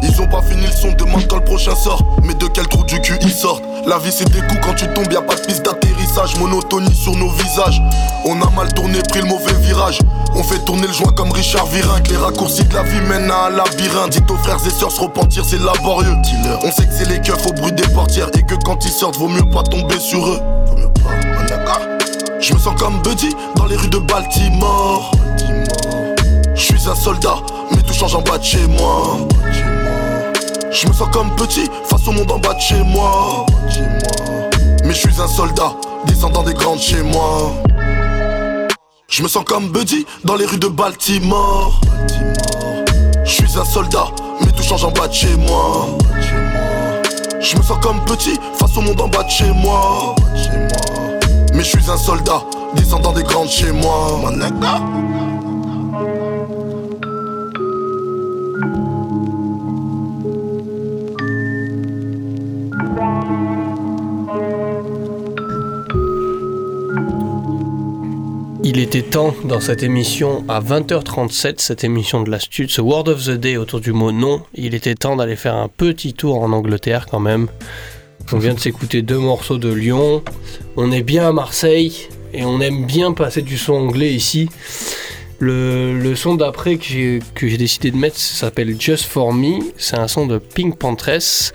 [0.02, 2.04] Ils ont pas fini le son, demande quand le prochain sort.
[2.24, 3.64] Mais de quel trou du cul ils sortent?
[3.88, 6.38] La vie c'est des coups quand tu tombes, y a pas de piste d'atterrissage.
[6.38, 7.82] Monotonie sur nos visages.
[8.26, 10.00] On a mal tourné, pris le mauvais virage.
[10.36, 12.02] On fait tourner le joint comme Richard Virin.
[12.02, 14.12] Que les raccourcis de la vie mènent à un labyrinthe.
[14.12, 16.16] Dites aux frères et sœurs se repentir, c'est laborieux.
[16.64, 18.30] On sait que c'est les keufs au bruit des portières.
[18.38, 20.40] Et que quand ils sortent, vaut mieux pas tomber sur eux.
[21.48, 21.82] D'accord
[22.40, 25.12] Je me sens comme Buddy dans les rues de Baltimore.
[26.56, 27.36] Je suis un soldat,
[27.72, 29.18] mais tout change en bas de chez moi.
[30.72, 33.46] Je me sens comme petit face au monde en bas de chez moi.
[34.84, 35.74] Mais je suis un soldat,
[36.06, 37.54] descendant des grandes chez moi.
[39.16, 41.80] Je me sens comme Buddy dans les rues de Baltimore.
[43.24, 44.08] Je suis un soldat,
[44.42, 45.88] mais tout change en bas de chez moi.
[47.40, 50.16] Je me sens comme petit face au monde en bas de chez moi.
[51.54, 52.42] Mais je suis un soldat,
[52.74, 54.20] descendant des grandes chez moi.
[68.66, 73.26] Il était temps dans cette émission à 20h37, cette émission de l'astuce, ce Word of
[73.26, 74.42] the Day autour du mot non.
[74.56, 77.50] Il était temps d'aller faire un petit tour en Angleterre quand même.
[78.32, 80.24] On vient de s'écouter deux morceaux de Lyon.
[80.78, 84.48] On est bien à Marseille et on aime bien passer du son anglais ici.
[85.40, 89.60] Le, son d'après que j'ai décidé de mettre s'appelle Just For Me.
[89.78, 91.52] C'est un son de Pink Pantress.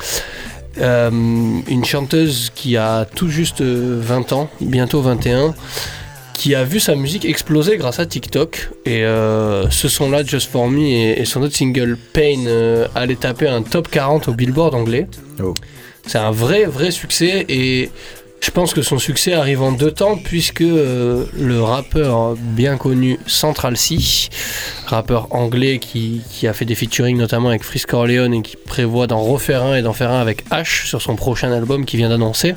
[0.77, 5.55] Euh, une chanteuse qui a tout juste euh, 20 ans, bientôt 21,
[6.39, 8.71] qui a vu sa musique exploser grâce à TikTok.
[8.87, 13.17] Et euh, ce son-là, Just For Me, et, et son autre single Pain, euh, allait
[13.17, 15.09] taper un top 40 au Billboard anglais.
[16.07, 17.91] C'est un vrai, vrai succès et
[18.41, 23.19] je pense que son succès arrive en deux temps puisque euh, le rappeur bien connu
[23.27, 23.99] Central C,
[24.87, 29.09] rappeur anglais qui, qui a fait des featuring notamment avec Frisk Corleone et qui prévoit
[29.09, 32.09] d'en refaire un et d'en faire un avec H sur son prochain album qui vient
[32.09, 32.55] d'annoncer.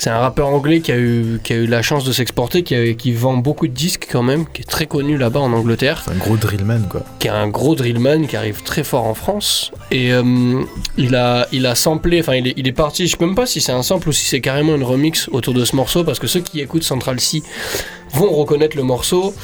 [0.00, 2.94] C'est un rappeur anglais qui a eu, qui a eu la chance de s'exporter, qui,
[2.96, 6.12] qui vend beaucoup de disques quand même, qui est très connu là-bas en Angleterre C'est
[6.12, 7.02] un gros drillman, quoi.
[7.18, 10.62] qui est un gros drillman qui arrive très fort en France et euh,
[10.96, 13.46] il a il a samplé enfin il est, il est parti je sais même pas
[13.46, 16.18] si c'est un sample ou si c'est carrément une remix autour de ce morceau parce
[16.20, 17.42] que ceux qui écoutent Central C
[18.12, 19.34] vont reconnaître le morceau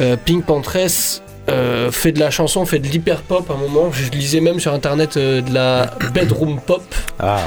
[0.00, 3.90] Euh, Pink Pantress euh, fait de la chanson, fait de l'hyper pop à un moment.
[3.92, 6.82] Je lisais même sur internet euh, de la bedroom pop.
[7.18, 7.40] Ah,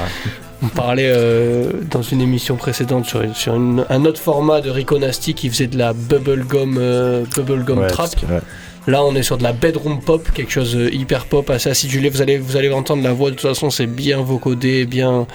[0.62, 4.98] On parlait euh, dans une émission précédente sur, sur une- un autre format de Rico
[4.98, 8.10] Nasty qui faisait de la bubblegum, euh, bubblegum ouais, trap.
[8.10, 8.40] parce que- ouais.
[8.86, 12.10] Là, on est sur de la bedroom pop, quelque chose de hyper pop, assez acidulé.
[12.10, 15.26] Vous allez, vous allez entendre la voix, de toute façon, c'est bien vocodé, bien,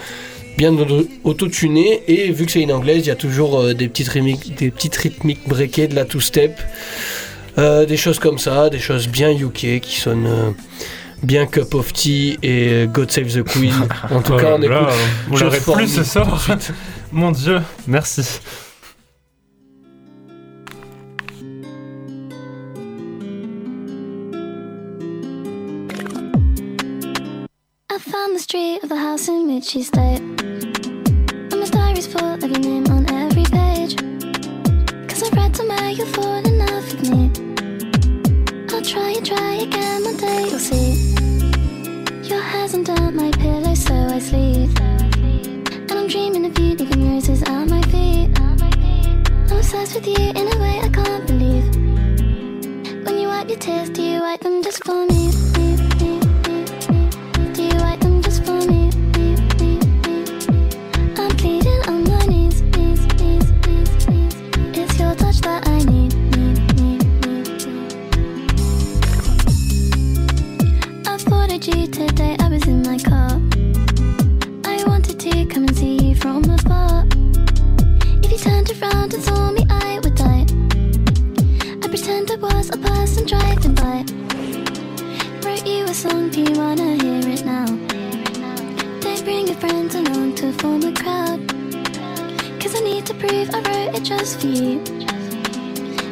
[0.56, 2.02] bien auto- autotuné.
[2.06, 4.70] Et vu que c'est une anglaise, il y a toujours euh, des, petites rythmiques, des
[4.70, 6.60] petites rythmiques breakées, de la two-step,
[7.58, 10.28] euh, des choses comme ça, des choses bien UK qui sonnent.
[11.22, 13.72] Bien Cup of Tea et God Save the Queen.
[14.10, 14.76] En tout cas, on écoute.
[15.28, 16.46] Vous plus ce soir.
[17.12, 18.22] Mon dieu, merci.
[27.90, 30.20] I found the street of the house in which you stayed.
[30.40, 33.96] And my diary's full of your name on every page.
[35.08, 37.30] Cause I read somewhere you'll fall in love with me.
[38.72, 41.09] I'll try and try again one day, you'll see.
[42.72, 44.70] My pillow, so I sleep.
[44.78, 48.30] And I'm dreaming of you leaving roses at my feet.
[48.40, 51.66] I'm obsessed with you in a way I can't believe.
[53.04, 55.49] When you wipe your tears, do you wipe them just for me?
[93.20, 94.78] Cause I wrote it just for you.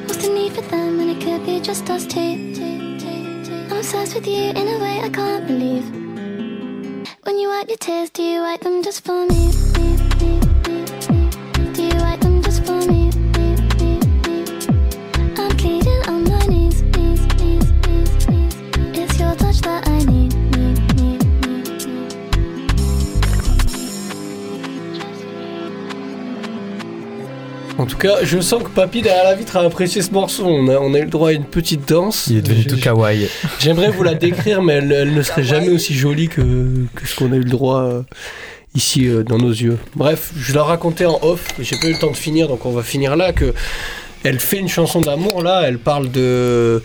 [0.06, 2.20] What's the need for them when it could be just us two?
[2.20, 5.88] I'm obsessed with you in a way I can't believe.
[7.22, 9.52] When you wipe your tears, do you wipe them just for me?
[10.18, 10.57] Do
[27.88, 30.44] tout cas, je sens que Papy derrière la vitre a apprécié ce morceau.
[30.46, 32.28] On a, on a eu le droit à une petite danse.
[32.30, 33.28] Il est devenu Je- tout kawaii.
[33.58, 36.42] J'aimerais vous la décrire, mais elle, elle ne serait jamais aussi jolie que,
[36.94, 38.02] que ce qu'on a eu le droit euh,
[38.74, 39.78] ici euh, dans nos yeux.
[39.96, 42.64] Bref, je la racontais en off, mais j'ai pas eu le temps de finir, donc
[42.66, 43.32] on va finir là.
[43.32, 43.52] Que
[44.24, 46.82] elle fait une chanson d'amour là, elle parle de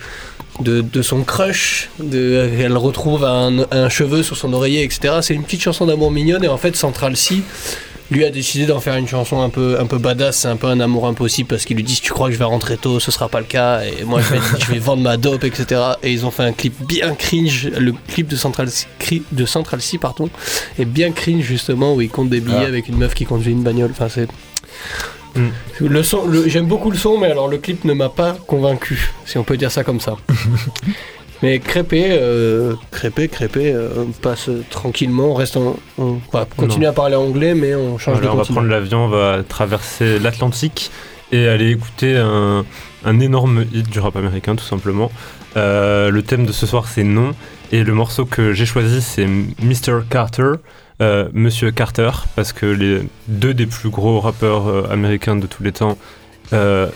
[0.59, 5.15] de, de son crush, de, elle retrouve un, un cheveu sur son oreiller, etc.
[5.23, 7.37] C'est une petite chanson d'amour mignonne et en fait Central C
[8.11, 10.67] lui a décidé d'en faire une chanson un peu, un peu badass, c'est un peu
[10.67, 12.99] un amour impossible parce qu'il lui dit si tu crois que je vais rentrer tôt,
[12.99, 15.81] ce sera pas le cas et moi je vais, je vais vendre ma dope, etc.
[16.03, 18.87] Et ils ont fait un clip bien cringe, le clip de Central C,
[19.31, 20.29] de Central C pardon,
[20.77, 22.67] est bien cringe justement où il compte des billets Ah.
[22.67, 23.91] avec une meuf qui conduit une bagnole.
[23.91, 24.27] Enfin c'est
[25.35, 25.47] Mm.
[25.87, 29.11] le son, le- j'aime beaucoup le son, mais alors le clip ne m'a pas convaincu,
[29.25, 30.15] si on peut dire ça comme ça.
[31.43, 36.91] mais Crépé, euh, Crépé, Crépé euh, passe tranquillement, on reste en, on va continuer Non.
[36.91, 40.17] à parler anglais, mais on change Voilà, de on va prendre l'avion, on va traverser
[40.19, 40.89] l'Atlantique
[41.31, 42.65] et aller écouter un,
[43.05, 45.11] un énorme hit du rap américain, tout simplement.
[45.57, 47.33] Euh, le thème de ce soir, c'est non.
[47.71, 50.01] Et le morceau que j'ai choisi, c'est Mr.
[50.09, 50.53] Carter,
[51.01, 55.63] euh, Monsieur Carter, parce que les deux des plus gros rappeurs euh, américains de tous
[55.63, 55.97] les temps,
[56.53, 56.87] euh,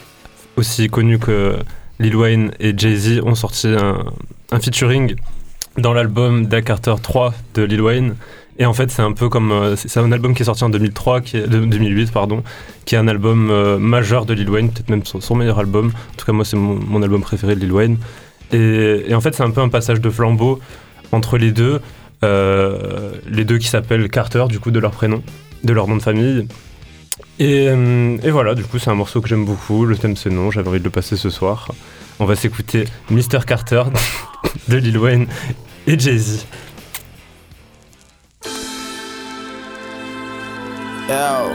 [0.55, 1.57] aussi connus que
[1.99, 5.15] Lil Wayne et Jay-Z, ont sorti un, featuring
[5.77, 8.15] dans l'album Da Carter 3 de Lil Wayne.
[8.59, 9.51] Et en fait, c'est un peu comme.
[9.51, 12.43] euh, c'est un album qui est sorti en 2003, qui est, de- 2008, pardon,
[12.85, 15.87] qui est un album euh, majeur de Lil Wayne, peut-être même son, meilleur album.
[15.89, 17.97] En tout cas, moi, c'est mon, album préféré de Lil Wayne.
[18.51, 20.59] Et, et en fait, c'est un peu un passage de flambeau
[21.11, 21.81] entre les deux.
[22.23, 25.21] euh, les deux qui s'appellent Carter, du coup, de leur prénom,
[25.63, 26.47] de leur nom de famille.
[27.39, 29.85] Et, euh, et voilà, du coup, c'est un morceau que j'aime beaucoup.
[29.85, 31.67] Le thème, c'est non, j'avais envie de le passer ce soir.
[32.19, 33.45] On va s'écouter Mr.
[33.45, 33.83] Carter
[34.67, 35.27] de Lil Wayne
[35.85, 36.45] et Jay-Z.
[41.07, 41.51] Yo.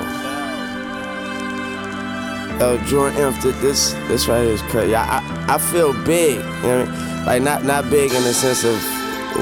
[2.60, 4.92] Yo, Jordan th- this this right here is crazy.
[4.92, 6.36] Yeah, I, I feel big.
[6.36, 7.26] You know what I mean?
[7.26, 8.78] Like not not big in the sense of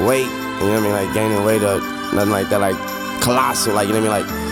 [0.07, 0.25] weight.
[0.59, 0.91] You know what I mean?
[0.91, 1.79] Like gaining weight or
[2.13, 2.59] nothing like that.
[2.59, 2.75] Like
[3.21, 3.75] colossal.
[3.75, 4.27] Like you know what I mean?
[4.27, 4.50] Like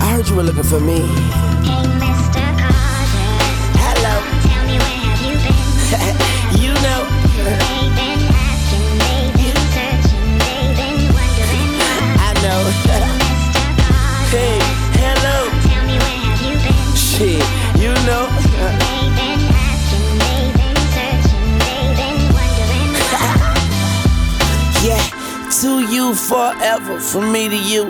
[0.00, 1.00] I heard you were looking for me.
[1.00, 2.44] Hey, Mr.
[2.60, 3.30] Carter.
[3.82, 4.14] Hello.
[4.46, 5.64] Tell me where have you been?
[6.62, 7.02] you know.
[12.18, 12.60] I know.
[14.34, 14.58] hey,
[14.98, 15.36] hello.
[15.66, 16.40] Tell me where have
[17.80, 18.22] you know.
[24.84, 25.00] Yeah,
[25.62, 27.88] to you forever, from me to you.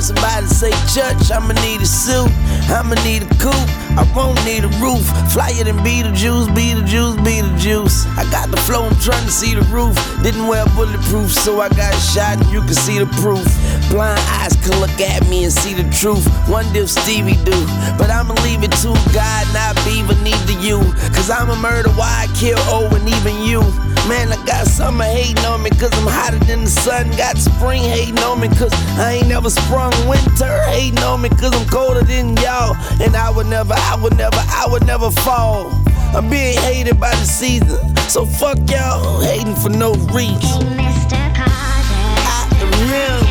[0.00, 2.32] Somebody say, Church, I'ma need a suit,
[2.72, 3.68] I'ma need a coupe,
[4.00, 5.04] I won't need a roof.
[5.32, 8.06] Flyer than Beetlejuice, Beetlejuice, Beetlejuice.
[8.16, 9.94] I got the flow, I'm trying to see the roof.
[10.22, 13.44] Didn't wear bulletproof, so I got shot and you can see the proof.
[13.90, 16.24] Blind eyes can look at me and see the truth.
[16.48, 17.58] Wonder if Stevie do,
[17.98, 20.80] but I'ma leave it to God, not Beaver, neither you.
[21.12, 23.60] Cause I'm a murder, why I kill O and even you.
[24.08, 27.10] Man, I got summer hating on me cause I'm hotter than the sun.
[27.16, 29.92] Got spring hating on me cause I ain't never sprung.
[30.08, 32.76] Winter hating on me cause I'm colder than y'all.
[33.00, 35.70] And I would never, I would never, I would never fall.
[36.16, 37.78] I'm being hated by the season.
[38.08, 40.66] So fuck y'all hating for no reason.
[40.74, 41.20] Hey, Mr.
[41.36, 42.10] Carter.
[42.26, 43.30] I am him.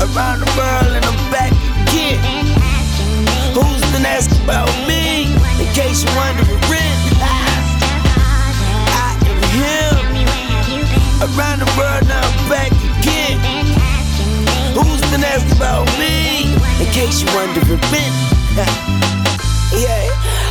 [0.00, 1.52] Around the world and I'm back
[1.84, 2.46] again.
[3.52, 5.34] Who's been asking about me?
[5.60, 6.99] In case you're wondering.
[9.52, 9.94] Him.
[11.20, 13.38] Around the world, now I'm back again.
[14.74, 16.54] Who's been asking about me?
[16.80, 17.80] In case you wondering.
[19.76, 20.08] yeah,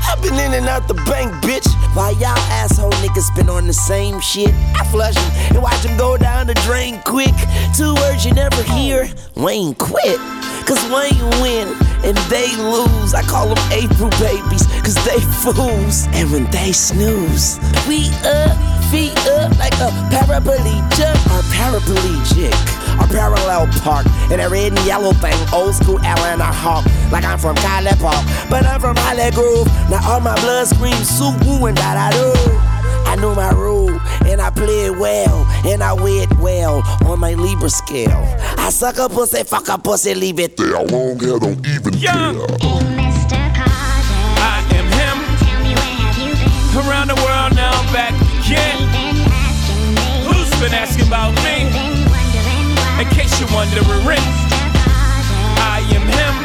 [0.08, 1.68] I've been in and out the bank, bitch.
[1.96, 4.54] While y'all asshole niggas been on the same shit.
[4.76, 5.18] I flush
[5.50, 7.34] and watch watch 'em go down the drain quick.
[7.76, 10.20] Two words you never hear Wayne quit.
[10.68, 11.68] Cause Wayne win
[12.04, 13.14] and they lose.
[13.14, 16.08] I call them April babies, cause they fools.
[16.14, 18.56] And when they snooze, we up,
[18.90, 22.54] feet up like a paraplegic or paraplegic.
[23.00, 26.86] Or parallel park in a red and yellow thing, old school Atlanta Hawk.
[27.12, 29.68] Like I'm from College Park, but I'm from Holly Grove.
[29.90, 32.34] Now all my blood screams Suwu and da da do.
[33.06, 34.52] I know my rule, and I
[35.00, 38.24] well, and I wear it well on my Libra scale.
[38.58, 40.74] I suck a pussy, fuck a pussy, leave it there.
[40.84, 42.40] Long hair don't even Young.
[42.62, 42.99] I
[50.60, 51.72] been asking about me?
[53.00, 54.20] In case you're wondering,
[55.56, 56.36] I am him.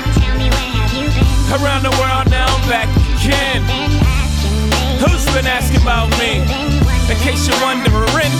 [1.50, 2.88] Around the world now I'm back
[3.18, 3.62] again.
[5.02, 6.42] Who's been asking about me?
[7.10, 8.30] In case you're wondering.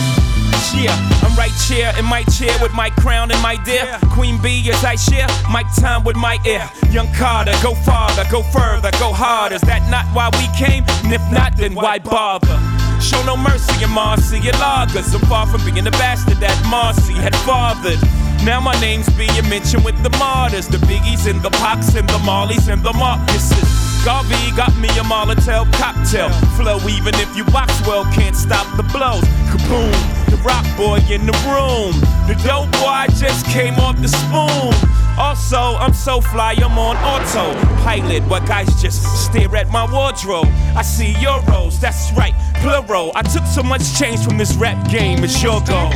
[0.73, 4.69] Yeah, I'm right here in my chair with my crown and my dear Queen Bee
[4.69, 6.69] as I share my time with my ear.
[6.89, 9.55] Young Carter, go farther, go further, go harder.
[9.55, 10.83] Is that not why we came?
[11.03, 12.74] And if not, then why bother?
[13.01, 15.13] Show no mercy in Marcy and lagers.
[15.13, 17.99] I'm far from being the bastard that Marcy had fathered.
[18.43, 22.19] Now my name's being mentioned with the martyrs, the biggies and the pox and the
[22.19, 23.85] mollies and the Marcuses.
[24.05, 26.77] Garvey got me a Molotov cocktail flow.
[26.89, 29.23] Even if you box well, can't stop the blows.
[29.49, 29.91] Kaboom,
[30.29, 31.93] the rock boy in the room.
[32.27, 35.04] The dope boy just came off the spoon.
[35.17, 38.23] Also, I'm so fly, I'm on autopilot.
[38.23, 40.47] What guys just stare at my wardrobe?
[40.75, 43.11] I see euros, that's right, plural.
[43.15, 45.91] I took so much change from this rap game, it's your goal.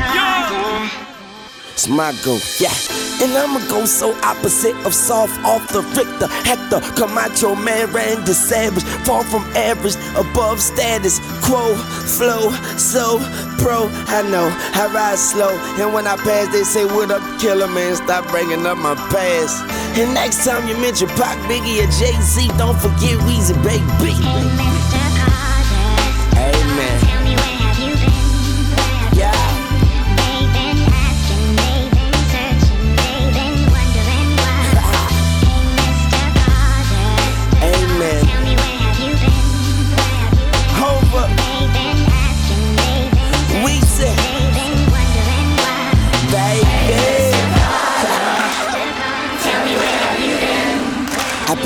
[1.79, 2.75] It's my go, yeah.
[3.23, 6.27] And I'ma go so opposite of soft off the Richter.
[6.43, 8.83] Hector, Camacho, man, Randy Savage.
[9.07, 11.73] Far from average, above status quo.
[12.19, 13.19] Flow, so
[13.63, 13.87] pro.
[14.11, 15.55] I know, I ride slow.
[15.79, 17.95] And when I pass, they say, What up, killer man?
[17.95, 19.63] Stop bringing up my past.
[19.97, 24.19] And next time you mention Pac, Biggie, or Jay Z, don't forget Weezy, baby.
[24.27, 25.18] Amen.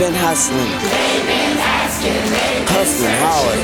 [0.03, 0.67] Been hustling.
[2.75, 3.55] Hustling hard.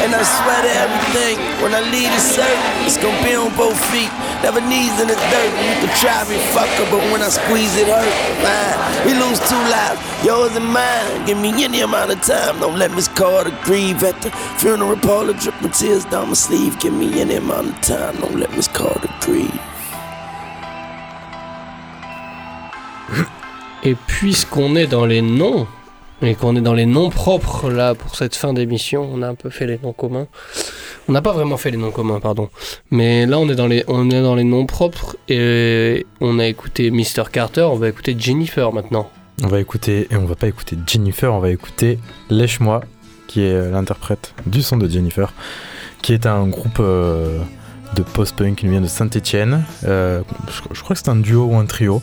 [0.00, 1.36] And I swear to everything.
[1.60, 2.56] When I leave the circle,
[2.88, 4.08] it's gonna be on both feet.
[4.40, 5.52] Never knees in the dirt.
[5.60, 8.08] You can try me, fucker, but when I squeeze it hurt.
[8.40, 11.26] Man, we lose two lives, yours and mine.
[11.26, 12.60] Give me any amount of time.
[12.60, 15.34] Don't let Miss Carter grieve at the funeral parlor.
[15.34, 16.80] Dripping tears down my sleeve.
[16.80, 18.16] Give me any amount of time.
[18.22, 19.60] Don't let Miss Carter grieve.
[23.84, 25.66] Et puisqu'on est dans les noms,
[26.22, 29.34] et qu'on est dans les noms propres là pour cette fin d'émission, on a un
[29.34, 30.28] peu fait les noms communs.
[31.08, 32.48] On n'a pas vraiment fait les noms communs, pardon.
[32.92, 36.46] Mais là, on est dans les, on est dans les noms propres et on a
[36.46, 37.24] écouté Mr.
[37.32, 39.10] Carter, on va écouter Jennifer maintenant.
[39.42, 41.98] On va écouter, et on va pas écouter Jennifer, on va écouter
[42.30, 42.82] Lèche-moi,
[43.26, 45.32] qui est l'interprète du son de Jennifer,
[46.02, 47.40] qui est un groupe euh,
[47.96, 49.64] de post-punk qui vient de Saint-Etienne.
[49.82, 50.22] je,
[50.70, 52.00] je crois que c'est un duo ou un trio.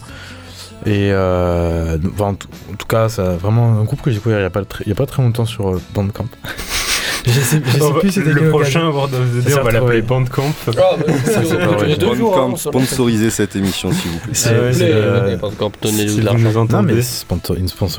[0.85, 4.37] Et euh, enfin, en, tout, en tout cas, c'est vraiment un groupe que j'ai découvert
[4.39, 6.25] il n'y a, pas très- il y a pas très longtemps sur euh, Bandcamp.
[7.25, 8.91] je sais, je sais On va- plus c'était le prochain occasion.
[8.95, 10.01] World of the Ça Day, s'est on va l'appeler.
[10.01, 10.53] Bandcamp.
[10.67, 11.95] Ah, bah, Ça, c'est pas vrai.
[11.97, 14.29] deux jours, hein, Bandcamp, la- sponsorisez cette émission, s'il vous plaît.
[14.33, 16.65] C'est- Ah ouais, c'est, c'est- euh, Bandcamp, donnez-nous de vous l'argent.
[16.69, 16.93] Non, mais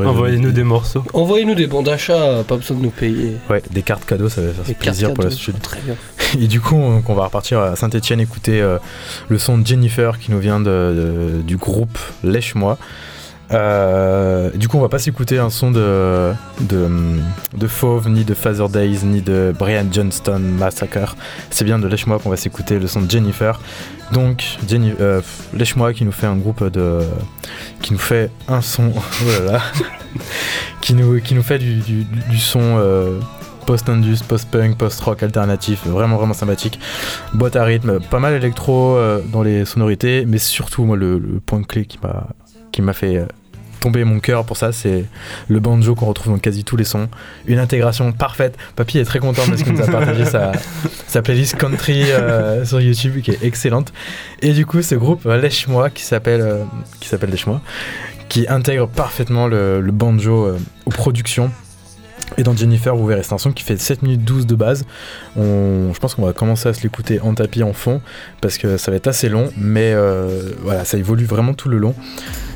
[0.07, 1.05] envoyez-nous des morceaux.
[1.13, 3.37] Envoyez-nous des bons d'achat, pas besoin de nous payer.
[3.51, 5.61] Ouais, des cartes cadeaux, ça va faire plaisir pour la suite.
[5.61, 5.97] Très bien.
[6.39, 8.79] Et du coup, on, va repartir à Saint-Etienne écouter euh,
[9.29, 12.79] le son de Jennifer qui nous vient du groupe Lèche-moi.
[13.53, 16.33] Euh, du coup, on va pas s'écouter un son de,
[17.67, 21.17] Fauve, ni de Father Days, ni de Brian Johnston Massacre.
[21.51, 23.61] C'est bien de Lèche-moi qu'on va s'écouter le son de Jennifer.
[24.13, 25.21] Donc, Jenny, euh,
[25.53, 27.01] Lèche-moi qui nous fait un groupe de.
[27.83, 28.93] qui nous fait un son.
[28.97, 29.53] oh
[30.81, 32.61] qui, nous, qui nous fait du son.
[32.79, 33.19] euh,
[33.67, 36.79] post-indus, post-punk, post-rock alternatif, vraiment vraiment sympathique.
[37.35, 41.63] Boîte à rythme, pas mal électro euh, dans les sonorités, mais surtout moi le, point
[41.63, 42.29] clé qui m'a
[42.73, 43.27] qui m'a fait euh,
[43.81, 45.07] tomber mon cœur pour ça, c'est
[45.49, 47.09] le banjo qu'on retrouve dans quasi tous les sons.
[47.47, 48.57] Une intégration parfaite.
[48.77, 50.53] Papy est très content parce qu'il nous a partagé sa,
[51.09, 53.93] sa playlist country euh, sur YouTube qui est excellente.
[54.43, 56.65] Et du coup, ce groupe Lèche-moi qui s'appelle euh,
[57.01, 57.61] qui s'appelle Lèche-moi,
[58.29, 60.57] qui intègre parfaitement le, banjo
[60.87, 61.51] aux productions.
[62.39, 64.85] Et dans Jennifer, vous verrez, c'est un son qui fait 7 minutes 12 de base.
[65.37, 68.01] Je pense qu'on va commencer à se l'écouter en tapis en fond
[68.41, 71.79] parce que ça va être assez long, mais euh, voilà, ça évolue vraiment tout le
[71.79, 71.95] long.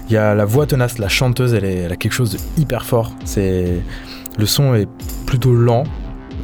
[0.09, 3.13] Il y a la voix tenace, la chanteuse, elle, a quelque chose de hyper fort.
[3.37, 4.89] Le son est
[5.27, 5.85] plutôt lent,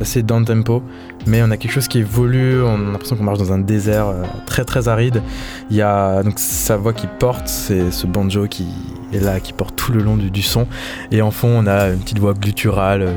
[0.00, 0.82] assez down tempo,
[1.26, 4.08] mais on a quelque chose qui évolue, on a l'impression qu'on marche dans un désert
[4.08, 5.22] euh, très très aride.
[5.70, 8.66] Il y a donc sa voix qui porte, c'est ce banjo qui
[9.12, 10.66] est là, qui porte tout le long du, son.
[11.10, 13.14] Et en fond, on a une petite voix gutturale euh,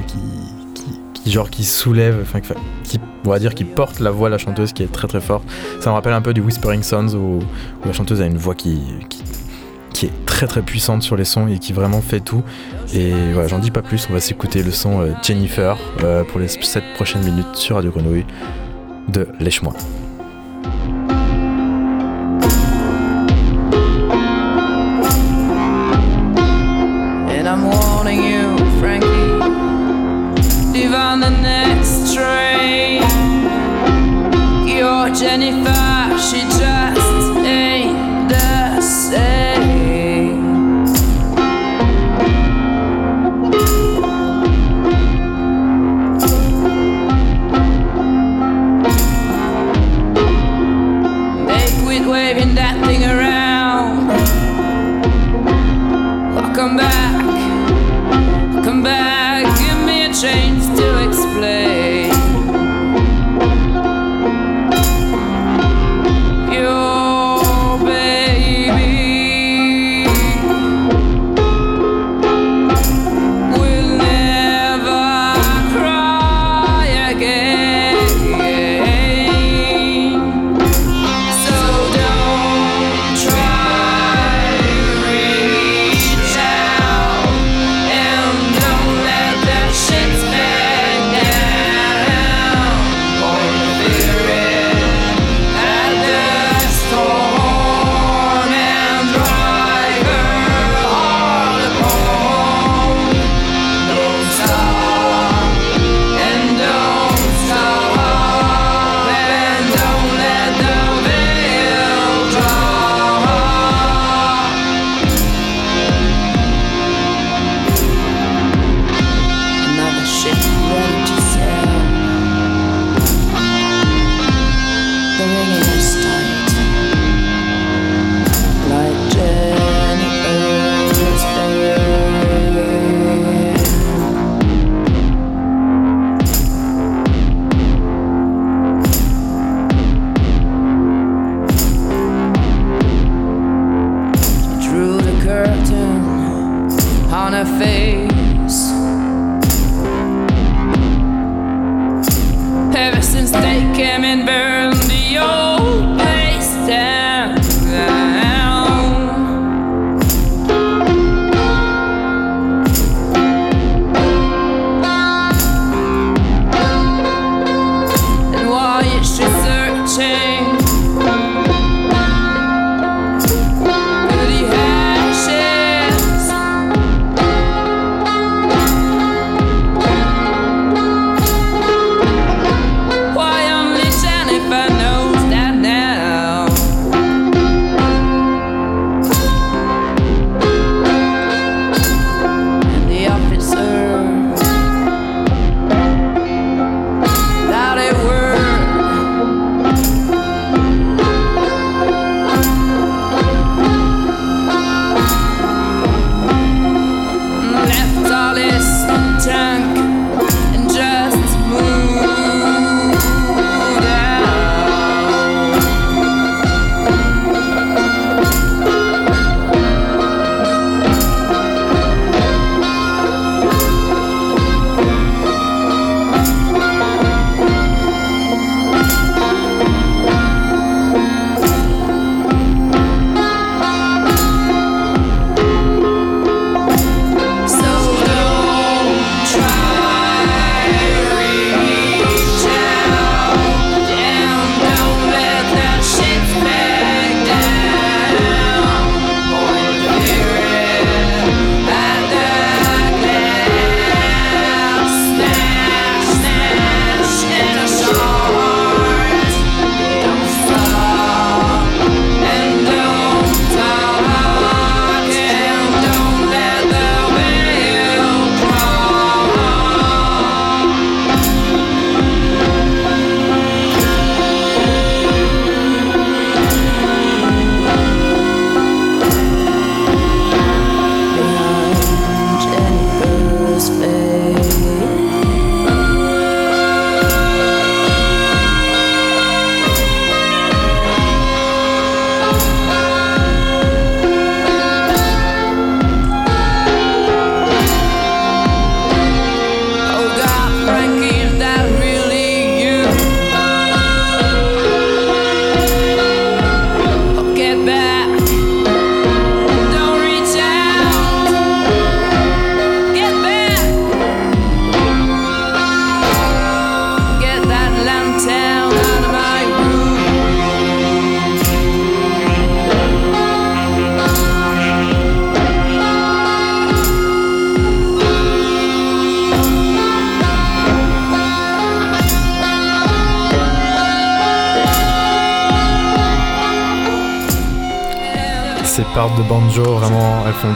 [1.49, 2.41] qui, soulève, enfin
[2.83, 5.43] qui, on dire qui porte la voix de la chanteuse qui est très très forte.
[5.79, 7.39] Ça me rappelle un peu du Whispering Sons où,
[7.85, 8.81] la chanteuse a une voix qui
[9.93, 12.43] qui est très très puissante sur les sons et qui vraiment fait tout.
[12.93, 16.39] Et voilà, j'en dis pas plus, on va s'écouter le son euh, Jennifer euh, pour
[16.39, 18.25] les 7 prochaines minutes sur Radio Grenouille
[19.07, 19.73] de Lèche-moi.
[35.23, 35.82] Jennifer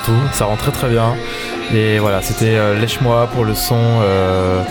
[0.06, 0.12] tout.
[0.34, 1.14] Ça rend très très bien.
[1.74, 3.76] Et voilà, c'était euh, Lèche-moi pour le son.
[4.02, 4.62] euh,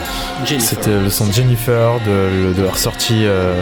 [0.60, 3.24] c'était le son de Jennifer de, de leur sortie.
[3.26, 3.54] euh,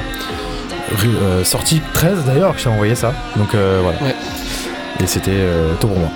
[0.98, 3.12] rue- euh, sortie 13 d'ailleurs, que j'ai envoyé ça.
[3.36, 3.98] Donc euh, voilà.
[5.00, 6.10] Et c'était euh, tout pour moi.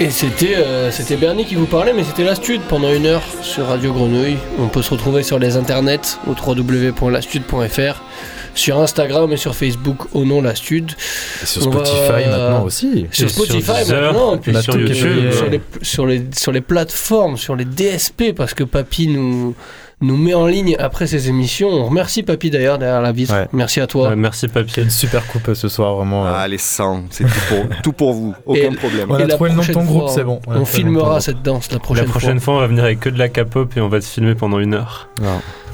[0.00, 3.66] Et c'était euh, c'était Bernie qui vous parlait, mais c'était l'Astude pendant une heure sur
[3.66, 4.38] Radio Grenouille.
[4.58, 8.02] On peut se retrouver sur les internets au www.lastude.fr,
[8.54, 10.92] sur Instagram et sur Facebook au nom L'Astude.
[11.42, 13.08] Et sur Spotify maintenant aussi.
[13.12, 15.32] Sur Et Spotify maintenant, et puis sur, publié.
[15.32, 19.54] sur les, sur, les, sur les plateformes, sur les DSP, parce que Papy nous,
[20.02, 21.68] nous met en ligne après ces émissions.
[21.68, 23.34] On remercie Papy d'ailleurs derrière la vitre.
[23.52, 24.16] Merci à toi.
[24.16, 24.82] merci Papier.
[24.82, 26.26] Une super coupe euh, ce soir, vraiment.
[26.26, 26.32] euh.
[26.34, 29.08] Allez, 100, c'est tout pour, tout pour vous, aucun Et- problème.
[29.18, 31.20] et la prochaine fois, On a On trouvé le nom de ton filmera groupe.
[31.22, 33.76] cette danse la La prochaine, prochaine fois, on va venir avec que de la K-pop
[33.76, 35.08] et on va te filmer pendant une heure.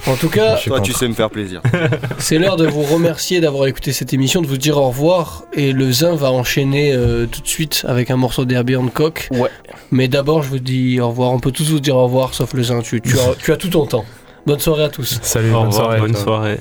[0.07, 1.61] En tout cas, Toi, tu sais me faire plaisir.
[2.18, 5.44] C'est l'heure de vous remercier d'avoir écouté cette émission, de vous dire au revoir.
[5.53, 9.28] Et le Zin va enchaîner euh, tout de suite avec un morceau d'Herbie Hancock.
[9.32, 9.49] Ouais.
[9.90, 11.32] Mais d'abord, je vous dis au revoir.
[11.32, 12.80] On peut tous vous dire au revoir, sauf le Zin.
[12.82, 14.05] Tu, tu, as, tu as tout ton temps.
[14.47, 15.18] Bonne soirée à tous.
[15.22, 16.01] Salut, Au bonne revoir, soirée.
[16.01, 16.59] bonne soirée.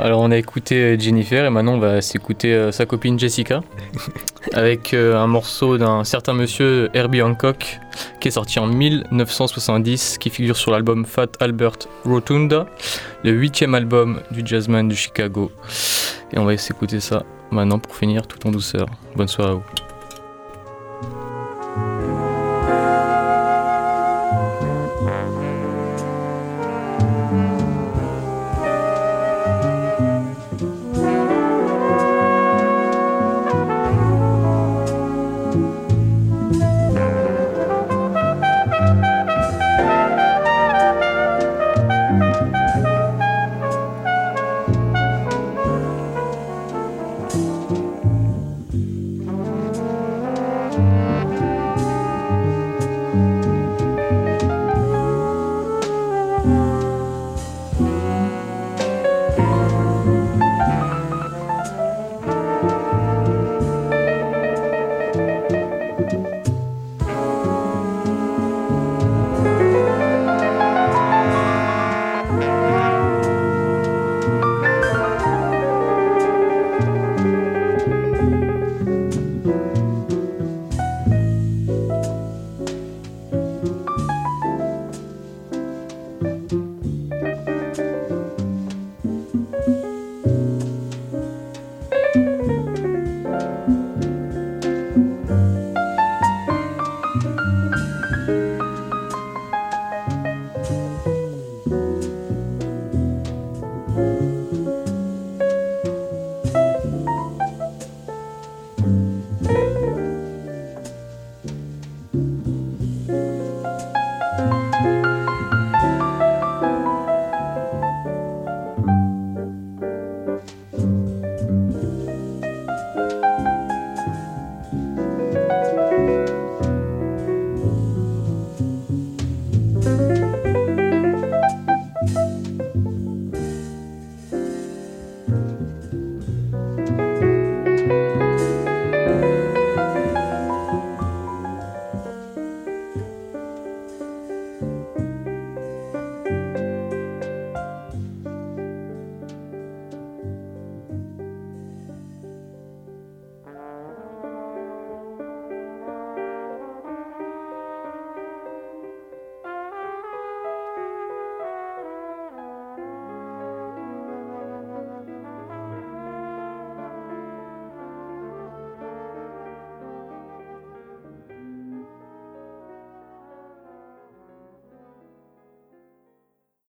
[0.00, 3.60] Alors on a écouté euh, Jennifer et maintenant on va s'écouter euh, sa copine Jessica
[4.54, 7.78] avec euh, un morceau d'un certain monsieur Herbie Hancock
[8.18, 12.66] qui est sorti en 1970 qui figure sur l'album Fat Albert Rotunda,
[13.24, 15.52] le huitième album du jazzman de Chicago.
[16.32, 18.86] Et on va s'écouter ça maintenant pour finir tout en douceur.
[19.16, 19.89] Bonne soirée à vous.